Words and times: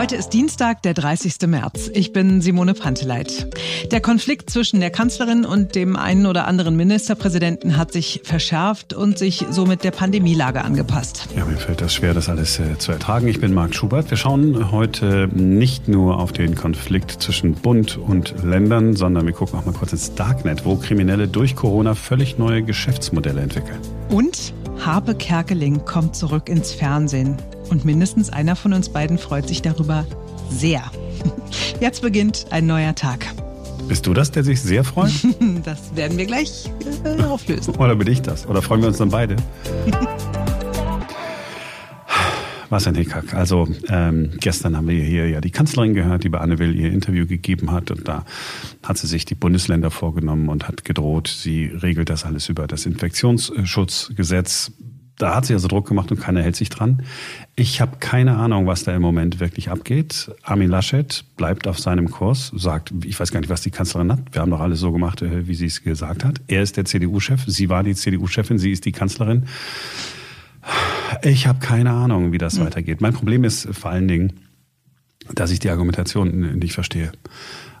Heute 0.00 0.16
ist 0.16 0.30
Dienstag, 0.30 0.80
der 0.80 0.94
30. 0.94 1.46
März. 1.46 1.90
Ich 1.92 2.14
bin 2.14 2.40
Simone 2.40 2.72
Panteleit. 2.72 3.54
Der 3.92 4.00
Konflikt 4.00 4.48
zwischen 4.48 4.80
der 4.80 4.88
Kanzlerin 4.88 5.44
und 5.44 5.74
dem 5.74 5.94
einen 5.94 6.24
oder 6.24 6.46
anderen 6.46 6.74
Ministerpräsidenten 6.74 7.76
hat 7.76 7.92
sich 7.92 8.22
verschärft 8.24 8.94
und 8.94 9.18
sich 9.18 9.44
somit 9.50 9.84
der 9.84 9.90
Pandemielage 9.90 10.64
angepasst. 10.64 11.28
Ja, 11.36 11.44
mir 11.44 11.58
fällt 11.58 11.82
das 11.82 11.92
schwer, 11.92 12.14
das 12.14 12.30
alles 12.30 12.58
äh, 12.58 12.78
zu 12.78 12.92
ertragen. 12.92 13.28
Ich 13.28 13.42
bin 13.42 13.52
Marc 13.52 13.74
Schubert. 13.74 14.08
Wir 14.08 14.16
schauen 14.16 14.70
heute 14.70 15.28
nicht 15.34 15.86
nur 15.86 16.18
auf 16.18 16.32
den 16.32 16.54
Konflikt 16.54 17.22
zwischen 17.22 17.52
Bund 17.52 17.98
und 17.98 18.34
Ländern, 18.42 18.96
sondern 18.96 19.26
wir 19.26 19.34
gucken 19.34 19.58
auch 19.58 19.66
mal 19.66 19.74
kurz 19.74 19.92
ins 19.92 20.14
Darknet, 20.14 20.64
wo 20.64 20.76
Kriminelle 20.76 21.28
durch 21.28 21.56
Corona 21.56 21.94
völlig 21.94 22.38
neue 22.38 22.62
Geschäftsmodelle 22.62 23.42
entwickeln. 23.42 23.78
Und 24.08 24.54
Habe 24.82 25.14
Kerkeling 25.14 25.84
kommt 25.84 26.16
zurück 26.16 26.48
ins 26.48 26.72
Fernsehen. 26.72 27.36
Und 27.70 27.84
mindestens 27.84 28.30
einer 28.30 28.56
von 28.56 28.72
uns 28.72 28.88
beiden 28.88 29.16
freut 29.16 29.46
sich 29.46 29.62
darüber 29.62 30.04
sehr. 30.50 30.82
Jetzt 31.80 32.02
beginnt 32.02 32.46
ein 32.50 32.66
neuer 32.66 32.96
Tag. 32.96 33.32
Bist 33.86 34.06
du 34.06 34.12
das, 34.12 34.32
der 34.32 34.42
sich 34.44 34.60
sehr 34.60 34.84
freut? 34.84 35.12
Das 35.64 35.94
werden 35.96 36.18
wir 36.18 36.26
gleich 36.26 36.68
äh, 37.04 37.22
auflösen. 37.22 37.74
Oder 37.76 37.94
bin 37.96 38.08
ich 38.08 38.22
das? 38.22 38.46
Oder 38.46 38.60
freuen 38.60 38.82
wir 38.82 38.88
uns 38.88 38.98
dann 38.98 39.10
beide? 39.10 39.36
Was 42.70 42.86
ein 42.86 42.94
Hickhack. 42.94 43.34
Also 43.34 43.68
ähm, 43.88 44.30
gestern 44.38 44.76
haben 44.76 44.86
wir 44.86 45.02
hier 45.02 45.28
ja 45.28 45.40
die 45.40 45.50
Kanzlerin 45.50 45.94
gehört, 45.94 46.22
die 46.22 46.28
bei 46.28 46.38
Anne 46.38 46.60
Will 46.60 46.78
ihr 46.78 46.92
Interview 46.92 47.26
gegeben 47.26 47.72
hat. 47.72 47.90
Und 47.90 48.06
da 48.06 48.24
hat 48.84 48.96
sie 48.98 49.08
sich 49.08 49.24
die 49.24 49.34
Bundesländer 49.34 49.90
vorgenommen 49.90 50.48
und 50.48 50.68
hat 50.68 50.84
gedroht, 50.84 51.26
sie 51.26 51.66
regelt 51.66 52.10
das 52.10 52.24
alles 52.24 52.48
über 52.48 52.68
das 52.68 52.86
Infektionsschutzgesetz 52.86 54.70
da 55.20 55.34
hat 55.34 55.44
sie 55.44 55.52
also 55.52 55.68
Druck 55.68 55.86
gemacht 55.86 56.10
und 56.10 56.18
keiner 56.18 56.42
hält 56.42 56.56
sich 56.56 56.70
dran. 56.70 57.02
Ich 57.54 57.80
habe 57.82 57.98
keine 58.00 58.36
Ahnung, 58.36 58.66
was 58.66 58.84
da 58.84 58.94
im 58.94 59.02
Moment 59.02 59.38
wirklich 59.38 59.70
abgeht. 59.70 60.30
Armin 60.42 60.70
Laschet 60.70 61.24
bleibt 61.36 61.68
auf 61.68 61.78
seinem 61.78 62.10
Kurs, 62.10 62.50
sagt, 62.56 62.92
ich 63.04 63.20
weiß 63.20 63.30
gar 63.30 63.40
nicht, 63.40 63.50
was 63.50 63.60
die 63.60 63.70
Kanzlerin 63.70 64.10
hat. 64.10 64.20
Wir 64.32 64.40
haben 64.40 64.50
doch 64.50 64.60
alles 64.60 64.80
so 64.80 64.92
gemacht, 64.92 65.20
äh, 65.20 65.46
wie 65.46 65.54
sie 65.54 65.66
es 65.66 65.82
gesagt 65.82 66.24
hat. 66.24 66.40
Er 66.48 66.62
ist 66.62 66.78
der 66.78 66.86
CDU-Chef, 66.86 67.42
sie 67.46 67.68
war 67.68 67.84
die 67.84 67.94
CDU-Chefin, 67.94 68.58
sie 68.58 68.72
ist 68.72 68.86
die 68.86 68.92
Kanzlerin. 68.92 69.44
Ich 71.22 71.46
habe 71.46 71.58
keine 71.58 71.90
Ahnung, 71.90 72.32
wie 72.32 72.38
das 72.38 72.58
mhm. 72.58 72.64
weitergeht. 72.64 73.02
Mein 73.02 73.12
Problem 73.12 73.44
ist 73.44 73.68
vor 73.72 73.90
allen 73.90 74.08
Dingen, 74.08 74.32
dass 75.34 75.50
ich 75.50 75.58
die 75.58 75.68
Argumentation 75.68 76.58
nicht 76.58 76.72
verstehe. 76.72 77.12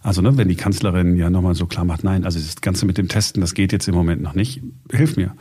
Also 0.02 0.22
ne, 0.22 0.36
wenn 0.36 0.48
die 0.48 0.56
Kanzlerin 0.56 1.16
ja 1.16 1.28
nochmal 1.28 1.54
so 1.54 1.66
klar 1.66 1.84
macht, 1.84 2.04
nein, 2.04 2.24
also 2.24 2.38
das 2.38 2.60
Ganze 2.60 2.86
mit 2.86 2.96
dem 2.96 3.08
Testen, 3.08 3.40
das 3.40 3.54
geht 3.54 3.72
jetzt 3.72 3.86
im 3.88 3.94
Moment 3.94 4.22
noch 4.22 4.34
nicht, 4.34 4.62
hilf 4.90 5.16
mir. 5.16 5.34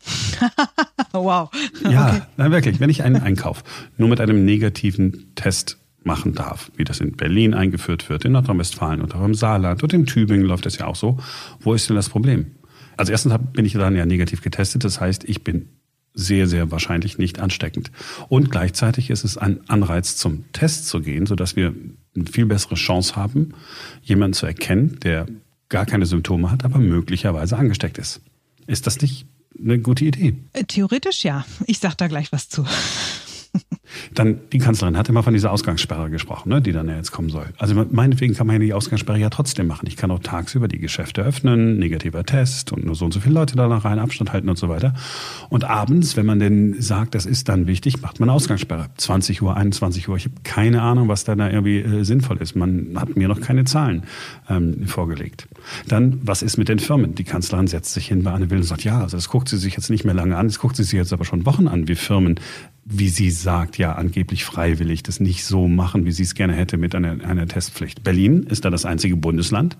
wow. 1.12 1.50
Ja, 1.84 2.08
okay. 2.08 2.22
nein, 2.36 2.52
wirklich. 2.52 2.80
Wenn 2.80 2.90
ich 2.90 3.02
einen 3.02 3.22
Einkauf 3.22 3.62
nur 3.96 4.08
mit 4.08 4.20
einem 4.20 4.44
negativen 4.44 5.34
Test 5.34 5.78
machen 6.02 6.34
darf, 6.34 6.70
wie 6.76 6.84
das 6.84 7.00
in 7.00 7.12
Berlin 7.12 7.54
eingeführt 7.54 8.08
wird, 8.08 8.24
in 8.24 8.32
Nordrhein-Westfalen 8.32 9.02
und 9.02 9.14
auch 9.14 9.24
im 9.24 9.34
Saarland 9.34 9.82
und 9.82 9.92
in 9.92 10.06
Tübingen 10.06 10.46
läuft 10.46 10.66
das 10.66 10.78
ja 10.78 10.86
auch 10.86 10.96
so. 10.96 11.18
Wo 11.60 11.74
ist 11.74 11.88
denn 11.88 11.96
das 11.96 12.08
Problem? 12.08 12.52
Also 12.96 13.12
erstens 13.12 13.34
bin 13.52 13.64
ich 13.64 13.74
dann 13.74 13.96
ja 13.96 14.06
negativ 14.06 14.42
getestet, 14.42 14.84
das 14.84 15.00
heißt, 15.00 15.24
ich 15.24 15.44
bin 15.44 15.68
sehr, 16.12 16.46
sehr 16.46 16.70
wahrscheinlich 16.70 17.18
nicht 17.18 17.38
ansteckend. 17.38 17.90
Und 18.28 18.50
gleichzeitig 18.50 19.10
ist 19.10 19.24
es 19.24 19.38
ein 19.38 19.60
Anreiz, 19.68 20.16
zum 20.16 20.50
Test 20.52 20.88
zu 20.88 21.00
gehen, 21.00 21.26
sodass 21.26 21.56
wir 21.56 21.74
eine 22.16 22.26
viel 22.26 22.46
bessere 22.46 22.74
Chance 22.74 23.16
haben, 23.16 23.54
jemanden 24.02 24.34
zu 24.34 24.46
erkennen, 24.46 24.98
der 25.02 25.26
gar 25.68 25.86
keine 25.86 26.06
Symptome 26.06 26.50
hat, 26.50 26.64
aber 26.64 26.78
möglicherweise 26.78 27.56
angesteckt 27.56 27.98
ist. 27.98 28.20
Ist 28.66 28.86
das 28.86 29.00
nicht 29.00 29.26
eine 29.62 29.78
gute 29.78 30.04
Idee? 30.04 30.34
Äh, 30.52 30.64
theoretisch 30.64 31.24
ja. 31.24 31.44
Ich 31.66 31.78
sag 31.78 31.94
da 31.96 32.08
gleich 32.08 32.32
was 32.32 32.48
zu. 32.48 32.64
Dann, 34.14 34.40
die 34.52 34.58
Kanzlerin 34.58 34.96
hat 34.96 35.08
immer 35.08 35.22
von 35.22 35.32
dieser 35.32 35.52
Ausgangssperre 35.52 36.10
gesprochen, 36.10 36.48
ne, 36.50 36.60
die 36.60 36.72
dann 36.72 36.88
ja 36.88 36.96
jetzt 36.96 37.12
kommen 37.12 37.30
soll. 37.30 37.46
Also 37.58 37.86
meinetwegen 37.90 38.34
kann 38.34 38.46
man 38.46 38.56
ja 38.56 38.60
die 38.60 38.72
Ausgangssperre 38.74 39.18
ja 39.18 39.30
trotzdem 39.30 39.66
machen. 39.66 39.86
Ich 39.86 39.96
kann 39.96 40.10
auch 40.10 40.20
tagsüber 40.20 40.68
die 40.68 40.78
Geschäfte 40.78 41.22
öffnen, 41.22 41.78
negativer 41.78 42.24
Test 42.24 42.72
und 42.72 42.84
nur 42.84 42.94
so 42.94 43.04
und 43.04 43.12
so 43.12 43.20
viele 43.20 43.34
Leute 43.34 43.56
da 43.56 43.68
noch 43.68 43.84
rein, 43.84 43.98
Abstand 43.98 44.32
halten 44.32 44.48
und 44.48 44.58
so 44.58 44.68
weiter. 44.68 44.94
Und 45.48 45.64
abends, 45.64 46.16
wenn 46.16 46.26
man 46.26 46.38
denn 46.38 46.80
sagt, 46.80 47.14
das 47.14 47.26
ist 47.26 47.48
dann 47.48 47.66
wichtig, 47.66 48.02
macht 48.02 48.20
man 48.20 48.30
Ausgangssperre. 48.30 48.88
20 48.96 49.42
Uhr, 49.42 49.56
21 49.56 50.08
Uhr. 50.08 50.16
Ich 50.16 50.24
habe 50.24 50.34
keine 50.44 50.82
Ahnung, 50.82 51.08
was 51.08 51.24
da, 51.24 51.34
da 51.34 51.48
irgendwie 51.48 51.78
äh, 51.78 52.04
sinnvoll 52.04 52.38
ist. 52.38 52.56
Man 52.56 52.96
hat 52.96 53.16
mir 53.16 53.28
noch 53.28 53.40
keine 53.40 53.64
Zahlen 53.64 54.04
ähm, 54.48 54.86
vorgelegt. 54.86 55.48
Dann, 55.88 56.20
was 56.22 56.42
ist 56.42 56.56
mit 56.56 56.68
den 56.68 56.78
Firmen? 56.78 57.14
Die 57.14 57.24
Kanzlerin 57.24 57.66
setzt 57.66 57.94
sich 57.94 58.08
hin 58.08 58.22
bei 58.22 58.32
Anne 58.32 58.50
Will 58.50 58.58
und 58.58 58.64
sagt, 58.64 58.84
ja, 58.84 59.00
also 59.00 59.16
das 59.16 59.28
guckt 59.28 59.48
sie 59.48 59.58
sich 59.58 59.74
jetzt 59.76 59.90
nicht 59.90 60.04
mehr 60.04 60.14
lange 60.14 60.36
an, 60.36 60.48
das 60.48 60.58
guckt 60.58 60.76
sie 60.76 60.84
sich 60.84 60.92
jetzt 60.92 61.12
aber 61.12 61.24
schon 61.24 61.46
Wochen 61.46 61.68
an, 61.68 61.88
wie 61.88 61.94
Firmen 61.94 62.40
wie 62.90 63.08
sie 63.08 63.30
sagt, 63.30 63.78
ja 63.80 63.94
angeblich 63.94 64.44
freiwillig 64.44 65.02
das 65.02 65.18
nicht 65.18 65.44
so 65.44 65.66
machen, 65.66 66.04
wie 66.04 66.12
sie 66.12 66.22
es 66.22 66.34
gerne 66.34 66.52
hätte 66.52 66.76
mit 66.76 66.94
einer, 66.94 67.24
einer 67.24 67.48
Testpflicht. 67.48 68.04
Berlin 68.04 68.44
ist 68.44 68.64
da 68.64 68.70
das 68.70 68.84
einzige 68.84 69.16
Bundesland, 69.16 69.76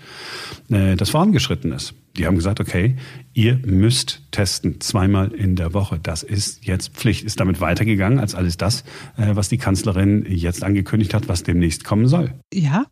äh, 0.71 0.97
das 0.97 1.11
vorangeschritten 1.11 1.71
ist. 1.71 1.95
Die 2.17 2.27
haben 2.27 2.35
gesagt, 2.35 2.59
okay, 2.59 2.97
ihr 3.35 3.61
müsst 3.65 4.23
testen 4.33 4.81
zweimal 4.81 5.33
in 5.33 5.55
der 5.55 5.75
Woche. 5.75 6.01
Das 6.03 6.25
ist 6.25 6.67
jetzt 6.67 6.95
Pflicht. 6.95 7.25
Ist 7.25 7.39
damit 7.39 7.61
weitergegangen 7.61 8.19
als 8.19 8.35
alles 8.35 8.57
das, 8.57 8.83
äh, 9.17 9.37
was 9.37 9.49
die 9.49 9.59
Kanzlerin 9.59 10.27
jetzt 10.29 10.65
angekündigt 10.65 11.15
hat, 11.15 11.29
was 11.29 11.45
demnächst 11.45 11.85
kommen 11.85 12.09
soll. 12.09 12.33
Ja, 12.53 12.87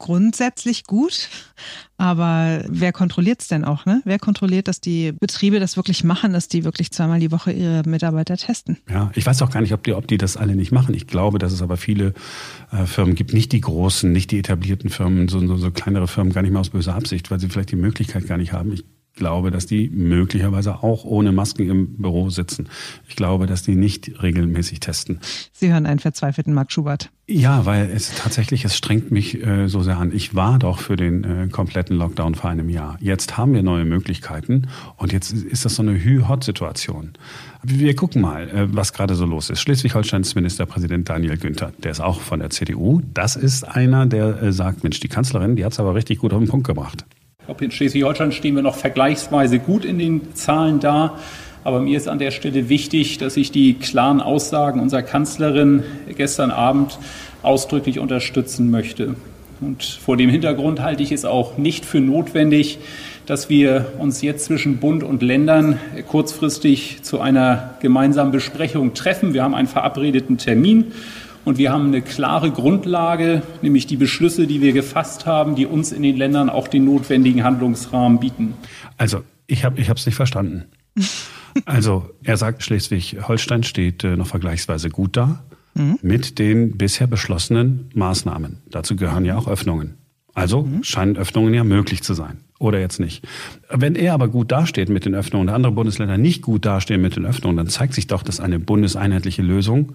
grundsätzlich 0.00 0.84
gut. 0.84 1.28
Aber 1.96 2.64
wer 2.68 2.92
kontrolliert 2.92 3.42
es 3.42 3.48
denn 3.48 3.64
auch? 3.64 3.86
Ne? 3.86 4.00
Wer 4.04 4.18
kontrolliert, 4.18 4.66
dass 4.66 4.80
die 4.80 5.12
Betriebe 5.12 5.60
das 5.60 5.76
wirklich 5.76 6.02
machen, 6.02 6.32
dass 6.32 6.48
die 6.48 6.64
wirklich 6.64 6.90
zweimal 6.90 7.20
die 7.20 7.30
Woche 7.30 7.52
ihre 7.52 7.82
Mitarbeiter 7.86 8.36
testen? 8.36 8.78
Ja, 8.88 9.12
ich 9.14 9.24
weiß 9.24 9.42
auch 9.42 9.50
gar 9.50 9.60
nicht, 9.60 9.74
ob 9.74 9.84
die, 9.84 9.92
ob 9.92 10.08
die 10.08 10.18
das 10.18 10.36
alle 10.36 10.56
nicht 10.56 10.72
machen. 10.72 10.94
Ich 10.94 11.06
glaube, 11.06 11.38
dass 11.38 11.52
es 11.52 11.62
aber 11.62 11.76
viele 11.76 12.14
äh, 12.72 12.86
Firmen 12.86 13.14
gibt, 13.14 13.32
nicht 13.32 13.52
die 13.52 13.60
großen, 13.60 14.10
nicht 14.10 14.30
die 14.32 14.38
etablierten 14.38 14.90
Firmen, 14.90 15.28
so, 15.28 15.46
so, 15.46 15.56
so 15.56 15.70
kleinere 15.70 16.08
Firmen 16.08 16.32
gar 16.32 16.42
nicht 16.42 16.50
mehr 16.50 16.60
aus 16.60 16.70
böser 16.70 16.94
Absicht, 16.94 17.30
weil 17.30 17.38
sie 17.38 17.48
vielleicht 17.48 17.70
die 17.70 17.76
Möglichkeit 17.76 18.26
gar 18.26 18.38
nicht 18.38 18.52
haben. 18.52 18.72
Ich 18.72 18.84
glaube, 19.14 19.50
dass 19.50 19.66
die 19.66 19.88
möglicherweise 19.88 20.82
auch 20.82 21.04
ohne 21.04 21.32
Masken 21.32 21.68
im 21.68 21.96
Büro 21.96 22.30
sitzen. 22.30 22.68
Ich 23.08 23.16
glaube, 23.16 23.46
dass 23.46 23.62
die 23.62 23.76
nicht 23.76 24.22
regelmäßig 24.22 24.80
testen. 24.80 25.20
Sie 25.52 25.72
hören 25.72 25.86
einen 25.86 25.98
verzweifelten 25.98 26.54
Marc 26.54 26.72
Schubert. 26.72 27.10
Ja, 27.26 27.64
weil 27.64 27.88
es 27.94 28.12
tatsächlich, 28.16 28.64
es 28.64 28.76
strengt 28.76 29.12
mich 29.12 29.40
äh, 29.46 29.68
so 29.68 29.82
sehr 29.82 29.98
an. 29.98 30.10
Ich 30.12 30.34
war 30.34 30.58
doch 30.58 30.80
für 30.80 30.96
den 30.96 31.22
äh, 31.22 31.48
kompletten 31.48 31.96
Lockdown 31.96 32.34
vor 32.34 32.50
einem 32.50 32.68
Jahr. 32.68 32.98
Jetzt 33.00 33.36
haben 33.36 33.54
wir 33.54 33.62
neue 33.62 33.84
Möglichkeiten 33.84 34.66
und 34.96 35.12
jetzt 35.12 35.32
ist 35.32 35.64
das 35.64 35.76
so 35.76 35.82
eine 35.82 35.92
Hü-Hot-Situation. 35.92 37.12
Wir 37.62 37.94
gucken 37.94 38.22
mal, 38.22 38.48
äh, 38.48 38.74
was 38.74 38.92
gerade 38.92 39.14
so 39.14 39.26
los 39.26 39.48
ist. 39.48 39.60
Schleswig-Holsteins 39.60 40.34
Ministerpräsident 40.34 41.08
Daniel 41.08 41.36
Günther, 41.36 41.72
der 41.78 41.92
ist 41.92 42.00
auch 42.00 42.20
von 42.20 42.40
der 42.40 42.50
CDU. 42.50 43.00
Das 43.14 43.36
ist 43.36 43.62
einer, 43.62 44.06
der 44.06 44.42
äh, 44.42 44.52
sagt, 44.52 44.82
Mensch, 44.82 44.98
die 44.98 45.08
Kanzlerin, 45.08 45.54
die 45.54 45.64
hat 45.64 45.72
es 45.72 45.78
aber 45.78 45.94
richtig 45.94 46.18
gut 46.18 46.32
auf 46.32 46.40
den 46.40 46.48
Punkt 46.48 46.66
gebracht. 46.66 47.04
Glaube, 47.50 47.64
in 47.64 47.72
Schleswig-Holstein 47.72 48.30
stehen 48.30 48.54
wir 48.54 48.62
noch 48.62 48.76
vergleichsweise 48.76 49.58
gut 49.58 49.84
in 49.84 49.98
den 49.98 50.36
Zahlen 50.36 50.78
da. 50.78 51.18
Aber 51.64 51.80
mir 51.80 51.96
ist 51.96 52.06
an 52.06 52.20
der 52.20 52.30
Stelle 52.30 52.68
wichtig, 52.68 53.18
dass 53.18 53.36
ich 53.36 53.50
die 53.50 53.74
klaren 53.74 54.20
Aussagen 54.20 54.78
unserer 54.78 55.02
Kanzlerin 55.02 55.82
gestern 56.16 56.52
Abend 56.52 57.00
ausdrücklich 57.42 57.98
unterstützen 57.98 58.70
möchte. 58.70 59.16
Und 59.60 59.82
vor 59.82 60.16
dem 60.16 60.30
Hintergrund 60.30 60.80
halte 60.80 61.02
ich 61.02 61.10
es 61.10 61.24
auch 61.24 61.58
nicht 61.58 61.84
für 61.84 62.00
notwendig, 62.00 62.78
dass 63.26 63.48
wir 63.48 63.94
uns 63.98 64.22
jetzt 64.22 64.44
zwischen 64.44 64.76
Bund 64.76 65.02
und 65.02 65.20
Ländern 65.20 65.80
kurzfristig 66.06 67.02
zu 67.02 67.20
einer 67.20 67.74
gemeinsamen 67.80 68.30
Besprechung 68.30 68.94
treffen. 68.94 69.34
Wir 69.34 69.42
haben 69.42 69.56
einen 69.56 69.66
verabredeten 69.66 70.38
Termin. 70.38 70.92
Und 71.44 71.58
wir 71.58 71.72
haben 71.72 71.86
eine 71.86 72.02
klare 72.02 72.50
Grundlage, 72.50 73.42
nämlich 73.62 73.86
die 73.86 73.96
Beschlüsse, 73.96 74.46
die 74.46 74.60
wir 74.60 74.72
gefasst 74.72 75.26
haben, 75.26 75.54
die 75.54 75.66
uns 75.66 75.92
in 75.92 76.02
den 76.02 76.16
Ländern 76.16 76.50
auch 76.50 76.68
den 76.68 76.84
notwendigen 76.84 77.44
Handlungsrahmen 77.44 78.20
bieten. 78.20 78.54
Also, 78.98 79.22
ich 79.46 79.64
habe 79.64 79.80
es 79.80 80.06
nicht 80.06 80.16
verstanden. 80.16 80.64
Also, 81.64 82.08
er 82.22 82.36
sagt, 82.36 82.62
Schleswig-Holstein 82.62 83.64
steht 83.64 84.04
äh, 84.04 84.16
noch 84.16 84.28
vergleichsweise 84.28 84.88
gut 84.88 85.16
da 85.16 85.42
mhm. 85.74 85.98
mit 86.02 86.38
den 86.38 86.76
bisher 86.76 87.06
beschlossenen 87.06 87.90
Maßnahmen. 87.94 88.58
Dazu 88.70 88.96
gehören 88.96 89.24
ja 89.24 89.36
auch 89.36 89.48
Öffnungen. 89.48 89.94
Also 90.34 90.62
mhm. 90.62 90.84
scheinen 90.84 91.16
Öffnungen 91.16 91.52
ja 91.52 91.64
möglich 91.64 92.02
zu 92.02 92.14
sein. 92.14 92.38
Oder 92.58 92.78
jetzt 92.78 93.00
nicht. 93.00 93.26
Wenn 93.70 93.96
er 93.96 94.14
aber 94.14 94.28
gut 94.28 94.52
dasteht 94.52 94.90
mit 94.90 95.04
den 95.04 95.14
Öffnungen 95.14 95.48
und 95.48 95.54
andere 95.54 95.72
Bundesländer 95.72 96.18
nicht 96.18 96.42
gut 96.42 96.64
dastehen 96.64 97.00
mit 97.00 97.16
den 97.16 97.26
Öffnungen, 97.26 97.56
dann 97.56 97.68
zeigt 97.68 97.94
sich 97.94 98.06
doch, 98.06 98.22
dass 98.22 98.38
eine 98.38 98.58
bundeseinheitliche 98.58 99.42
Lösung 99.42 99.94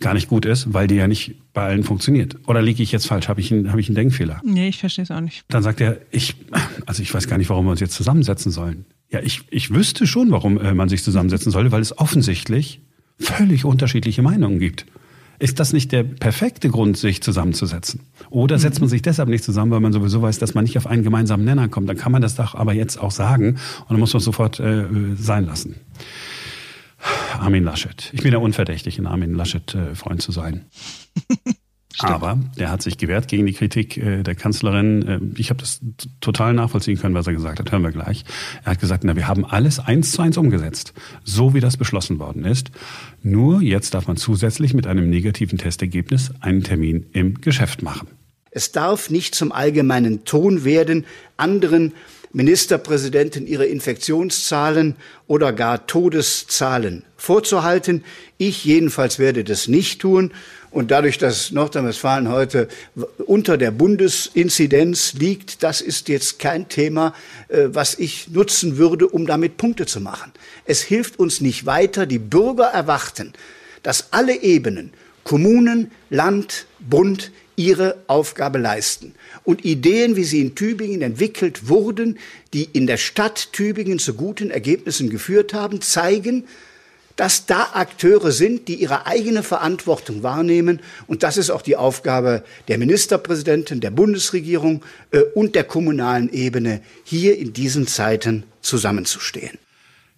gar 0.00 0.14
nicht 0.14 0.28
gut 0.28 0.46
ist, 0.46 0.72
weil 0.72 0.86
die 0.86 0.96
ja 0.96 1.08
nicht 1.08 1.34
bei 1.52 1.62
allen 1.62 1.84
funktioniert. 1.84 2.36
Oder 2.46 2.62
liege 2.62 2.82
ich 2.82 2.92
jetzt 2.92 3.06
falsch? 3.06 3.28
Habe 3.28 3.40
ich, 3.40 3.52
einen, 3.52 3.72
hab 3.72 3.78
ich 3.78 3.88
einen 3.88 3.96
Denkfehler? 3.96 4.40
Nee, 4.44 4.68
ich 4.68 4.78
verstehe 4.78 5.02
es 5.02 5.10
auch 5.10 5.20
nicht. 5.20 5.44
Dann 5.48 5.62
sagt 5.62 5.80
er, 5.80 5.98
ich, 6.10 6.36
also 6.86 7.02
ich 7.02 7.12
weiß 7.12 7.26
gar 7.28 7.38
nicht, 7.38 7.50
warum 7.50 7.66
wir 7.66 7.72
uns 7.72 7.80
jetzt 7.80 7.94
zusammensetzen 7.94 8.52
sollen. 8.52 8.84
Ja, 9.10 9.20
ich, 9.20 9.42
ich 9.50 9.74
wüsste 9.74 10.06
schon, 10.06 10.30
warum 10.30 10.60
äh, 10.60 10.74
man 10.74 10.88
sich 10.88 11.02
zusammensetzen 11.02 11.50
sollte, 11.50 11.72
weil 11.72 11.80
es 11.80 11.96
offensichtlich 11.98 12.80
völlig 13.18 13.64
unterschiedliche 13.64 14.22
Meinungen 14.22 14.58
gibt. 14.58 14.86
Ist 15.40 15.60
das 15.60 15.72
nicht 15.72 15.92
der 15.92 16.02
perfekte 16.02 16.68
Grund, 16.68 16.96
sich 16.96 17.22
zusammenzusetzen? 17.22 18.00
Oder 18.28 18.58
setzt 18.58 18.80
man 18.80 18.88
sich 18.88 19.02
deshalb 19.02 19.28
nicht 19.28 19.44
zusammen, 19.44 19.70
weil 19.70 19.80
man 19.80 19.92
sowieso 19.92 20.20
weiß, 20.20 20.40
dass 20.40 20.54
man 20.54 20.64
nicht 20.64 20.76
auf 20.76 20.88
einen 20.88 21.04
gemeinsamen 21.04 21.44
Nenner 21.44 21.68
kommt? 21.68 21.88
Dann 21.88 21.96
kann 21.96 22.10
man 22.10 22.22
das 22.22 22.34
doch 22.34 22.56
aber 22.56 22.72
jetzt 22.72 22.98
auch 22.98 23.12
sagen 23.12 23.50
und 23.50 23.90
dann 23.90 24.00
muss 24.00 24.12
man 24.12 24.18
es 24.18 24.24
sofort 24.24 24.58
äh, 24.58 24.86
sein 25.16 25.46
lassen. 25.46 25.76
Armin 27.38 27.64
Laschet. 27.64 28.10
Ich 28.12 28.22
bin 28.22 28.32
ja 28.32 28.38
unverdächtig, 28.38 28.98
ein 28.98 29.06
Armin 29.06 29.34
Laschet-Freund 29.34 30.20
zu 30.22 30.32
sein. 30.32 30.66
Aber 32.00 32.38
der 32.56 32.70
hat 32.70 32.82
sich 32.82 32.96
gewehrt 32.96 33.28
gegen 33.28 33.46
die 33.46 33.52
Kritik 33.52 33.96
äh, 33.96 34.22
der 34.22 34.34
Kanzlerin. 34.34 35.06
Äh, 35.06 35.20
ich 35.40 35.50
habe 35.50 35.60
das 35.60 35.80
total 36.20 36.54
nachvollziehen 36.54 36.98
können, 36.98 37.14
was 37.14 37.26
er 37.26 37.32
gesagt 37.32 37.58
hat. 37.58 37.72
Hören 37.72 37.82
wir 37.82 37.90
gleich. 37.90 38.24
Er 38.64 38.72
hat 38.72 38.80
gesagt, 38.80 39.04
na, 39.04 39.16
wir 39.16 39.26
haben 39.26 39.44
alles 39.44 39.80
eins 39.80 40.12
zu 40.12 40.22
eins 40.22 40.36
umgesetzt, 40.36 40.92
so 41.24 41.54
wie 41.54 41.60
das 41.60 41.76
beschlossen 41.76 42.18
worden 42.18 42.44
ist. 42.44 42.70
Nur 43.22 43.62
jetzt 43.62 43.94
darf 43.94 44.06
man 44.06 44.16
zusätzlich 44.16 44.74
mit 44.74 44.86
einem 44.86 45.10
negativen 45.10 45.58
Testergebnis 45.58 46.32
einen 46.40 46.62
Termin 46.62 47.06
im 47.12 47.40
Geschäft 47.40 47.82
machen. 47.82 48.08
Es 48.50 48.72
darf 48.72 49.10
nicht 49.10 49.34
zum 49.34 49.52
allgemeinen 49.52 50.24
Ton 50.24 50.64
werden, 50.64 51.04
anderen 51.36 51.92
Ministerpräsidenten 52.32 53.46
ihre 53.46 53.66
Infektionszahlen 53.66 54.96
oder 55.26 55.52
gar 55.52 55.86
Todeszahlen 55.86 57.04
vorzuhalten. 57.16 58.04
Ich 58.36 58.64
jedenfalls 58.64 59.18
werde 59.18 59.44
das 59.44 59.68
nicht 59.68 60.00
tun. 60.00 60.32
Und 60.70 60.90
dadurch, 60.90 61.16
dass 61.16 61.50
Nordrhein-Westfalen 61.50 62.28
heute 62.28 62.68
unter 63.24 63.56
der 63.56 63.70
Bundesinzidenz 63.70 65.14
liegt, 65.14 65.62
das 65.62 65.80
ist 65.80 66.08
jetzt 66.08 66.38
kein 66.38 66.68
Thema, 66.68 67.14
äh, 67.48 67.68
was 67.68 67.98
ich 67.98 68.28
nutzen 68.28 68.76
würde, 68.76 69.08
um 69.08 69.26
damit 69.26 69.56
Punkte 69.56 69.86
zu 69.86 70.00
machen. 70.00 70.32
Es 70.66 70.82
hilft 70.82 71.18
uns 71.18 71.40
nicht 71.40 71.64
weiter. 71.64 72.04
Die 72.04 72.18
Bürger 72.18 72.66
erwarten, 72.66 73.32
dass 73.82 74.12
alle 74.12 74.42
Ebenen, 74.42 74.92
Kommunen, 75.24 75.90
Land, 76.10 76.66
Bund, 76.80 77.32
ihre 77.56 77.96
Aufgabe 78.06 78.58
leisten. 78.58 79.14
Und 79.48 79.64
Ideen, 79.64 80.14
wie 80.14 80.24
sie 80.24 80.42
in 80.42 80.54
Tübingen 80.54 81.00
entwickelt 81.00 81.70
wurden, 81.70 82.18
die 82.52 82.64
in 82.64 82.86
der 82.86 82.98
Stadt 82.98 83.54
Tübingen 83.54 83.98
zu 83.98 84.12
guten 84.12 84.50
Ergebnissen 84.50 85.08
geführt 85.08 85.54
haben, 85.54 85.80
zeigen, 85.80 86.44
dass 87.16 87.46
da 87.46 87.70
Akteure 87.72 88.30
sind, 88.30 88.68
die 88.68 88.74
ihre 88.74 89.06
eigene 89.06 89.42
Verantwortung 89.42 90.22
wahrnehmen. 90.22 90.80
Und 91.06 91.22
das 91.22 91.38
ist 91.38 91.48
auch 91.48 91.62
die 91.62 91.76
Aufgabe 91.76 92.44
der 92.68 92.76
Ministerpräsidenten, 92.76 93.80
der 93.80 93.90
Bundesregierung 93.90 94.84
äh, 95.12 95.20
und 95.34 95.54
der 95.54 95.64
kommunalen 95.64 96.30
Ebene, 96.30 96.82
hier 97.02 97.38
in 97.38 97.54
diesen 97.54 97.86
Zeiten 97.86 98.42
zusammenzustehen. 98.60 99.56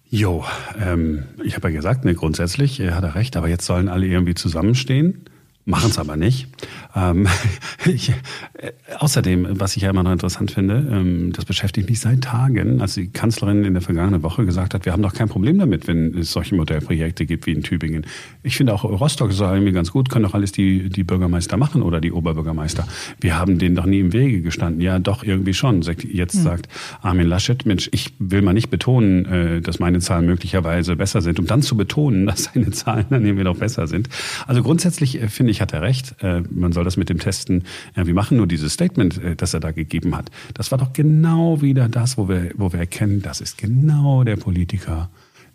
Jo, 0.09 0.43
ähm, 0.77 1.23
ich 1.41 1.55
habe 1.55 1.69
ja 1.69 1.77
gesagt, 1.77 2.03
ne, 2.03 2.15
grundsätzlich 2.15 2.81
äh, 2.81 2.91
hat 2.91 3.05
er 3.05 3.15
recht, 3.15 3.37
aber 3.37 3.47
jetzt 3.47 3.65
sollen 3.65 3.87
alle 3.87 4.07
irgendwie 4.07 4.35
zusammenstehen. 4.35 5.23
Machen 5.65 5.91
es 5.91 5.99
aber 5.99 6.17
nicht. 6.17 6.47
Ähm, 6.95 7.27
ich, 7.85 8.09
äh, 8.53 8.71
außerdem, 8.97 9.47
was 9.59 9.77
ich 9.77 9.83
ja 9.83 9.91
immer 9.91 10.03
noch 10.03 10.11
interessant 10.11 10.51
finde, 10.51 10.87
ähm, 10.91 11.31
das 11.33 11.45
beschäftigt 11.45 11.89
mich 11.89 11.99
seit 11.99 12.21
Tagen, 12.21 12.81
als 12.81 12.95
die 12.95 13.09
Kanzlerin 13.09 13.63
in 13.63 13.73
der 13.73 13.81
vergangenen 13.81 14.23
Woche 14.23 14.45
gesagt 14.45 14.73
hat, 14.73 14.85
wir 14.85 14.91
haben 14.91 15.03
doch 15.03 15.13
kein 15.13 15.29
Problem 15.29 15.59
damit, 15.59 15.87
wenn 15.87 16.17
es 16.17 16.31
solche 16.31 16.55
Modellprojekte 16.55 17.25
gibt 17.25 17.45
wie 17.45 17.51
in 17.51 17.63
Tübingen. 17.63 18.05
Ich 18.43 18.57
finde 18.57 18.73
auch 18.73 18.83
Rostock 18.83 19.29
ist 19.29 19.39
irgendwie 19.39 19.71
ganz 19.71 19.91
gut, 19.91 20.09
können 20.09 20.23
doch 20.23 20.33
alles 20.33 20.51
die, 20.51 20.89
die 20.89 21.03
Bürgermeister 21.03 21.57
machen 21.57 21.81
oder 21.81 22.01
die 22.01 22.11
Oberbürgermeister. 22.11 22.87
Wir 23.19 23.37
haben 23.37 23.59
denen 23.59 23.75
doch 23.75 23.85
nie 23.85 23.99
im 23.99 24.13
Wege 24.13 24.41
gestanden. 24.41 24.81
Ja, 24.81 24.99
doch 24.99 25.23
irgendwie 25.23 25.53
schon. 25.53 25.81
Jetzt 25.81 26.35
hm. 26.35 26.41
sagt 26.41 26.69
Armin 27.01 27.27
Laschet, 27.27 27.65
Mensch, 27.65 27.89
ich 27.93 28.13
will 28.19 28.41
mal 28.41 28.53
nicht 28.53 28.69
betonen, 28.69 29.25
äh, 29.25 29.61
dass 29.61 29.79
meine 29.79 29.99
Zahlen 29.99 30.25
möglicherweise 30.25 30.95
besser 30.95 31.21
sind, 31.21 31.39
um 31.39 31.45
dann 31.45 31.61
zu 31.61 31.77
betonen, 31.77 32.25
dass 32.31 32.45
seine 32.45 32.71
Zahlen 32.71 33.05
dann 33.09 33.25
irgendwie 33.25 33.43
noch 33.43 33.57
besser 33.57 33.87
sind. 33.87 34.09
Also 34.47 34.63
grundsätzlich 34.63 35.21
äh, 35.21 35.27
finde 35.27 35.50
ich, 35.51 35.61
hat 35.61 35.73
er 35.73 35.81
recht. 35.81 36.15
Äh, 36.21 36.41
man 36.49 36.71
soll 36.71 36.83
das 36.83 36.97
mit 36.97 37.09
dem 37.09 37.19
Testen 37.19 37.63
irgendwie 37.95 38.13
machen. 38.13 38.37
Nur 38.37 38.47
dieses 38.47 38.73
Statement, 38.73 39.21
äh, 39.23 39.35
das 39.35 39.53
er 39.53 39.59
da 39.59 39.71
gegeben 39.71 40.15
hat, 40.15 40.29
das 40.53 40.71
war 40.71 40.77
doch 40.77 40.93
genau 40.93 41.61
wieder 41.61 41.89
das, 41.89 42.17
wo 42.17 42.27
wir, 42.27 42.51
wo 42.55 42.71
wir 42.71 42.79
erkennen, 42.79 43.21
das 43.21 43.41
ist 43.41 43.57
genau 43.57 44.23
der 44.23 44.37
Politiker, 44.37 45.09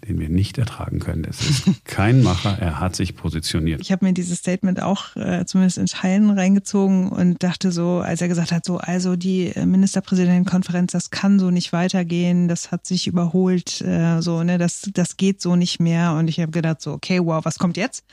den 0.06 0.20
wir 0.20 0.28
nicht 0.28 0.58
ertragen 0.58 0.98
können. 1.00 1.22
Das 1.22 1.40
ist 1.40 1.64
kein 1.84 2.22
Macher, 2.22 2.56
er 2.58 2.78
hat 2.80 2.94
sich 2.94 3.16
positioniert. 3.16 3.80
Ich 3.80 3.92
habe 3.92 4.04
mir 4.04 4.12
dieses 4.12 4.38
Statement 4.38 4.82
auch 4.82 5.16
äh, 5.16 5.44
zumindest 5.46 5.78
in 5.78 5.86
Teilen 5.86 6.30
reingezogen 6.30 7.08
und 7.08 7.42
dachte 7.42 7.72
so, 7.72 8.00
als 8.00 8.20
er 8.20 8.28
gesagt 8.28 8.52
hat, 8.52 8.64
so, 8.64 8.78
also 8.78 9.16
die 9.16 9.52
Ministerpräsidentenkonferenz, 9.56 10.92
das 10.92 11.10
kann 11.10 11.38
so 11.38 11.50
nicht 11.50 11.72
weitergehen, 11.72 12.48
das 12.48 12.70
hat 12.70 12.86
sich 12.86 13.06
überholt, 13.06 13.80
äh, 13.80 14.20
so, 14.20 14.42
ne, 14.42 14.58
das, 14.58 14.90
das 14.92 15.16
geht 15.16 15.40
so 15.40 15.56
nicht 15.56 15.80
mehr. 15.80 16.12
Und 16.12 16.28
ich 16.28 16.40
habe 16.40 16.52
gedacht, 16.52 16.80
so, 16.80 16.92
okay, 16.92 17.20
wow, 17.22 17.44
was 17.44 17.58
kommt 17.58 17.76
jetzt? 17.76 18.04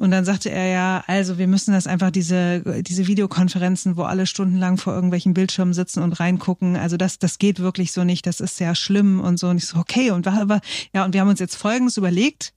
Und 0.00 0.12
dann 0.12 0.24
sagte 0.24 0.50
er 0.50 0.66
ja, 0.66 1.04
also 1.08 1.36
wir 1.36 1.46
müssen 1.46 1.72
das 1.72 1.86
einfach 1.86 2.10
diese, 2.10 2.82
diese 2.82 3.06
Videokonferenzen, 3.06 3.98
wo 3.98 4.04
alle 4.04 4.24
stundenlang 4.24 4.78
vor 4.78 4.94
irgendwelchen 4.94 5.34
Bildschirmen 5.34 5.74
sitzen 5.74 6.02
und 6.02 6.14
reingucken. 6.18 6.74
Also 6.74 6.96
das, 6.96 7.18
das 7.18 7.36
geht 7.36 7.58
wirklich 7.58 7.92
so 7.92 8.02
nicht. 8.02 8.26
Das 8.26 8.40
ist 8.40 8.56
sehr 8.56 8.74
schlimm 8.74 9.20
und 9.20 9.38
so. 9.38 9.48
Und 9.48 9.58
ich 9.58 9.66
so, 9.66 9.76
okay. 9.76 10.10
Und 10.10 10.24
war 10.24 10.40
aber, 10.40 10.62
ja, 10.94 11.04
und 11.04 11.12
wir 11.12 11.20
haben 11.20 11.28
uns 11.28 11.38
jetzt 11.38 11.54
Folgendes 11.54 11.98
überlegt. 11.98 12.54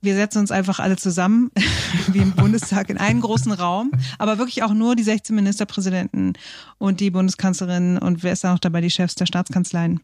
Wir 0.00 0.14
setzen 0.14 0.38
uns 0.38 0.52
einfach 0.52 0.78
alle 0.78 0.96
zusammen, 0.96 1.50
wie 2.12 2.20
im 2.20 2.36
Bundestag, 2.36 2.88
in 2.88 2.98
einen 2.98 3.20
großen 3.20 3.50
Raum, 3.50 3.90
aber 4.16 4.38
wirklich 4.38 4.62
auch 4.62 4.74
nur 4.74 4.94
die 4.94 5.02
16 5.02 5.34
Ministerpräsidenten 5.34 6.34
und 6.78 7.00
die 7.00 7.10
Bundeskanzlerin 7.10 7.98
und 7.98 8.22
wer 8.22 8.32
ist 8.32 8.44
da 8.44 8.52
noch 8.52 8.60
dabei, 8.60 8.80
die 8.80 8.90
Chefs 8.90 9.16
der 9.16 9.26
Staatskanzleien. 9.26 9.98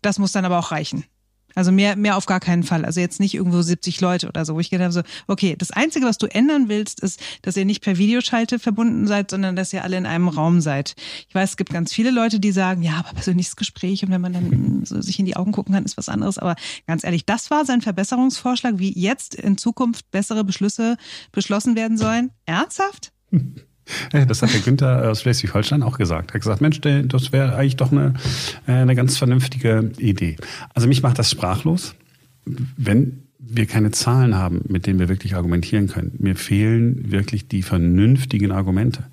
Das 0.00 0.18
muss 0.18 0.32
dann 0.32 0.44
aber 0.44 0.58
auch 0.58 0.72
reichen. 0.72 1.04
Also 1.54 1.72
mehr, 1.72 1.96
mehr 1.96 2.16
auf 2.16 2.26
gar 2.26 2.40
keinen 2.40 2.62
Fall. 2.62 2.84
Also 2.84 3.00
jetzt 3.00 3.20
nicht 3.20 3.34
irgendwo 3.34 3.62
70 3.62 4.00
Leute 4.00 4.28
oder 4.28 4.44
so, 4.44 4.54
wo 4.54 4.60
ich 4.60 4.70
gedacht 4.70 4.84
habe, 4.84 4.92
so, 4.92 5.02
okay, 5.26 5.56
das 5.56 5.70
Einzige, 5.70 6.06
was 6.06 6.18
du 6.18 6.26
ändern 6.26 6.68
willst, 6.68 7.00
ist, 7.00 7.20
dass 7.42 7.56
ihr 7.56 7.64
nicht 7.64 7.82
per 7.82 7.98
Videoschalte 7.98 8.58
verbunden 8.58 9.06
seid, 9.06 9.30
sondern 9.30 9.56
dass 9.56 9.72
ihr 9.72 9.84
alle 9.84 9.96
in 9.96 10.06
einem 10.06 10.28
Raum 10.28 10.60
seid. 10.60 10.94
Ich 11.28 11.34
weiß, 11.34 11.50
es 11.50 11.56
gibt 11.56 11.72
ganz 11.72 11.92
viele 11.92 12.10
Leute, 12.10 12.40
die 12.40 12.52
sagen, 12.52 12.82
ja, 12.82 12.94
aber 12.94 13.12
persönliches 13.12 13.56
Gespräch 13.56 14.04
und 14.04 14.10
wenn 14.10 14.20
man 14.20 14.32
dann 14.32 14.84
so 14.84 15.00
sich 15.00 15.18
in 15.18 15.26
die 15.26 15.36
Augen 15.36 15.52
gucken 15.52 15.74
kann, 15.74 15.84
ist 15.84 15.96
was 15.96 16.08
anderes. 16.08 16.38
Aber 16.38 16.56
ganz 16.86 17.04
ehrlich, 17.04 17.26
das 17.26 17.50
war 17.50 17.64
sein 17.64 17.80
Verbesserungsvorschlag, 17.80 18.78
wie 18.78 18.92
jetzt 18.98 19.34
in 19.34 19.58
Zukunft 19.58 20.10
bessere 20.10 20.44
Beschlüsse 20.44 20.96
beschlossen 21.32 21.76
werden 21.76 21.96
sollen. 21.96 22.30
Ernsthaft? 22.46 23.12
Das 24.28 24.42
hat 24.42 24.54
der 24.54 24.60
Günther 24.60 25.10
aus 25.10 25.22
Schleswig-Holstein 25.22 25.82
auch 25.82 25.98
gesagt. 25.98 26.30
Er 26.30 26.34
hat 26.34 26.40
gesagt, 26.40 26.60
Mensch, 26.60 26.80
das 26.80 27.32
wäre 27.32 27.56
eigentlich 27.56 27.76
doch 27.76 27.92
eine, 27.92 28.14
äh, 28.66 28.72
eine 28.72 28.94
ganz 28.94 29.18
vernünftige 29.18 29.90
Idee. 29.98 30.36
Also 30.74 30.88
mich 30.88 31.02
macht 31.02 31.18
das 31.18 31.30
sprachlos, 31.30 31.94
wenn 32.44 33.22
wir 33.38 33.66
keine 33.66 33.90
Zahlen 33.90 34.34
haben, 34.34 34.62
mit 34.68 34.86
denen 34.86 34.98
wir 34.98 35.08
wirklich 35.08 35.34
argumentieren 35.34 35.88
können. 35.88 36.12
Mir 36.18 36.36
fehlen 36.36 37.10
wirklich 37.10 37.48
die 37.48 37.62
vernünftigen 37.62 38.52
Argumente. 38.52 39.04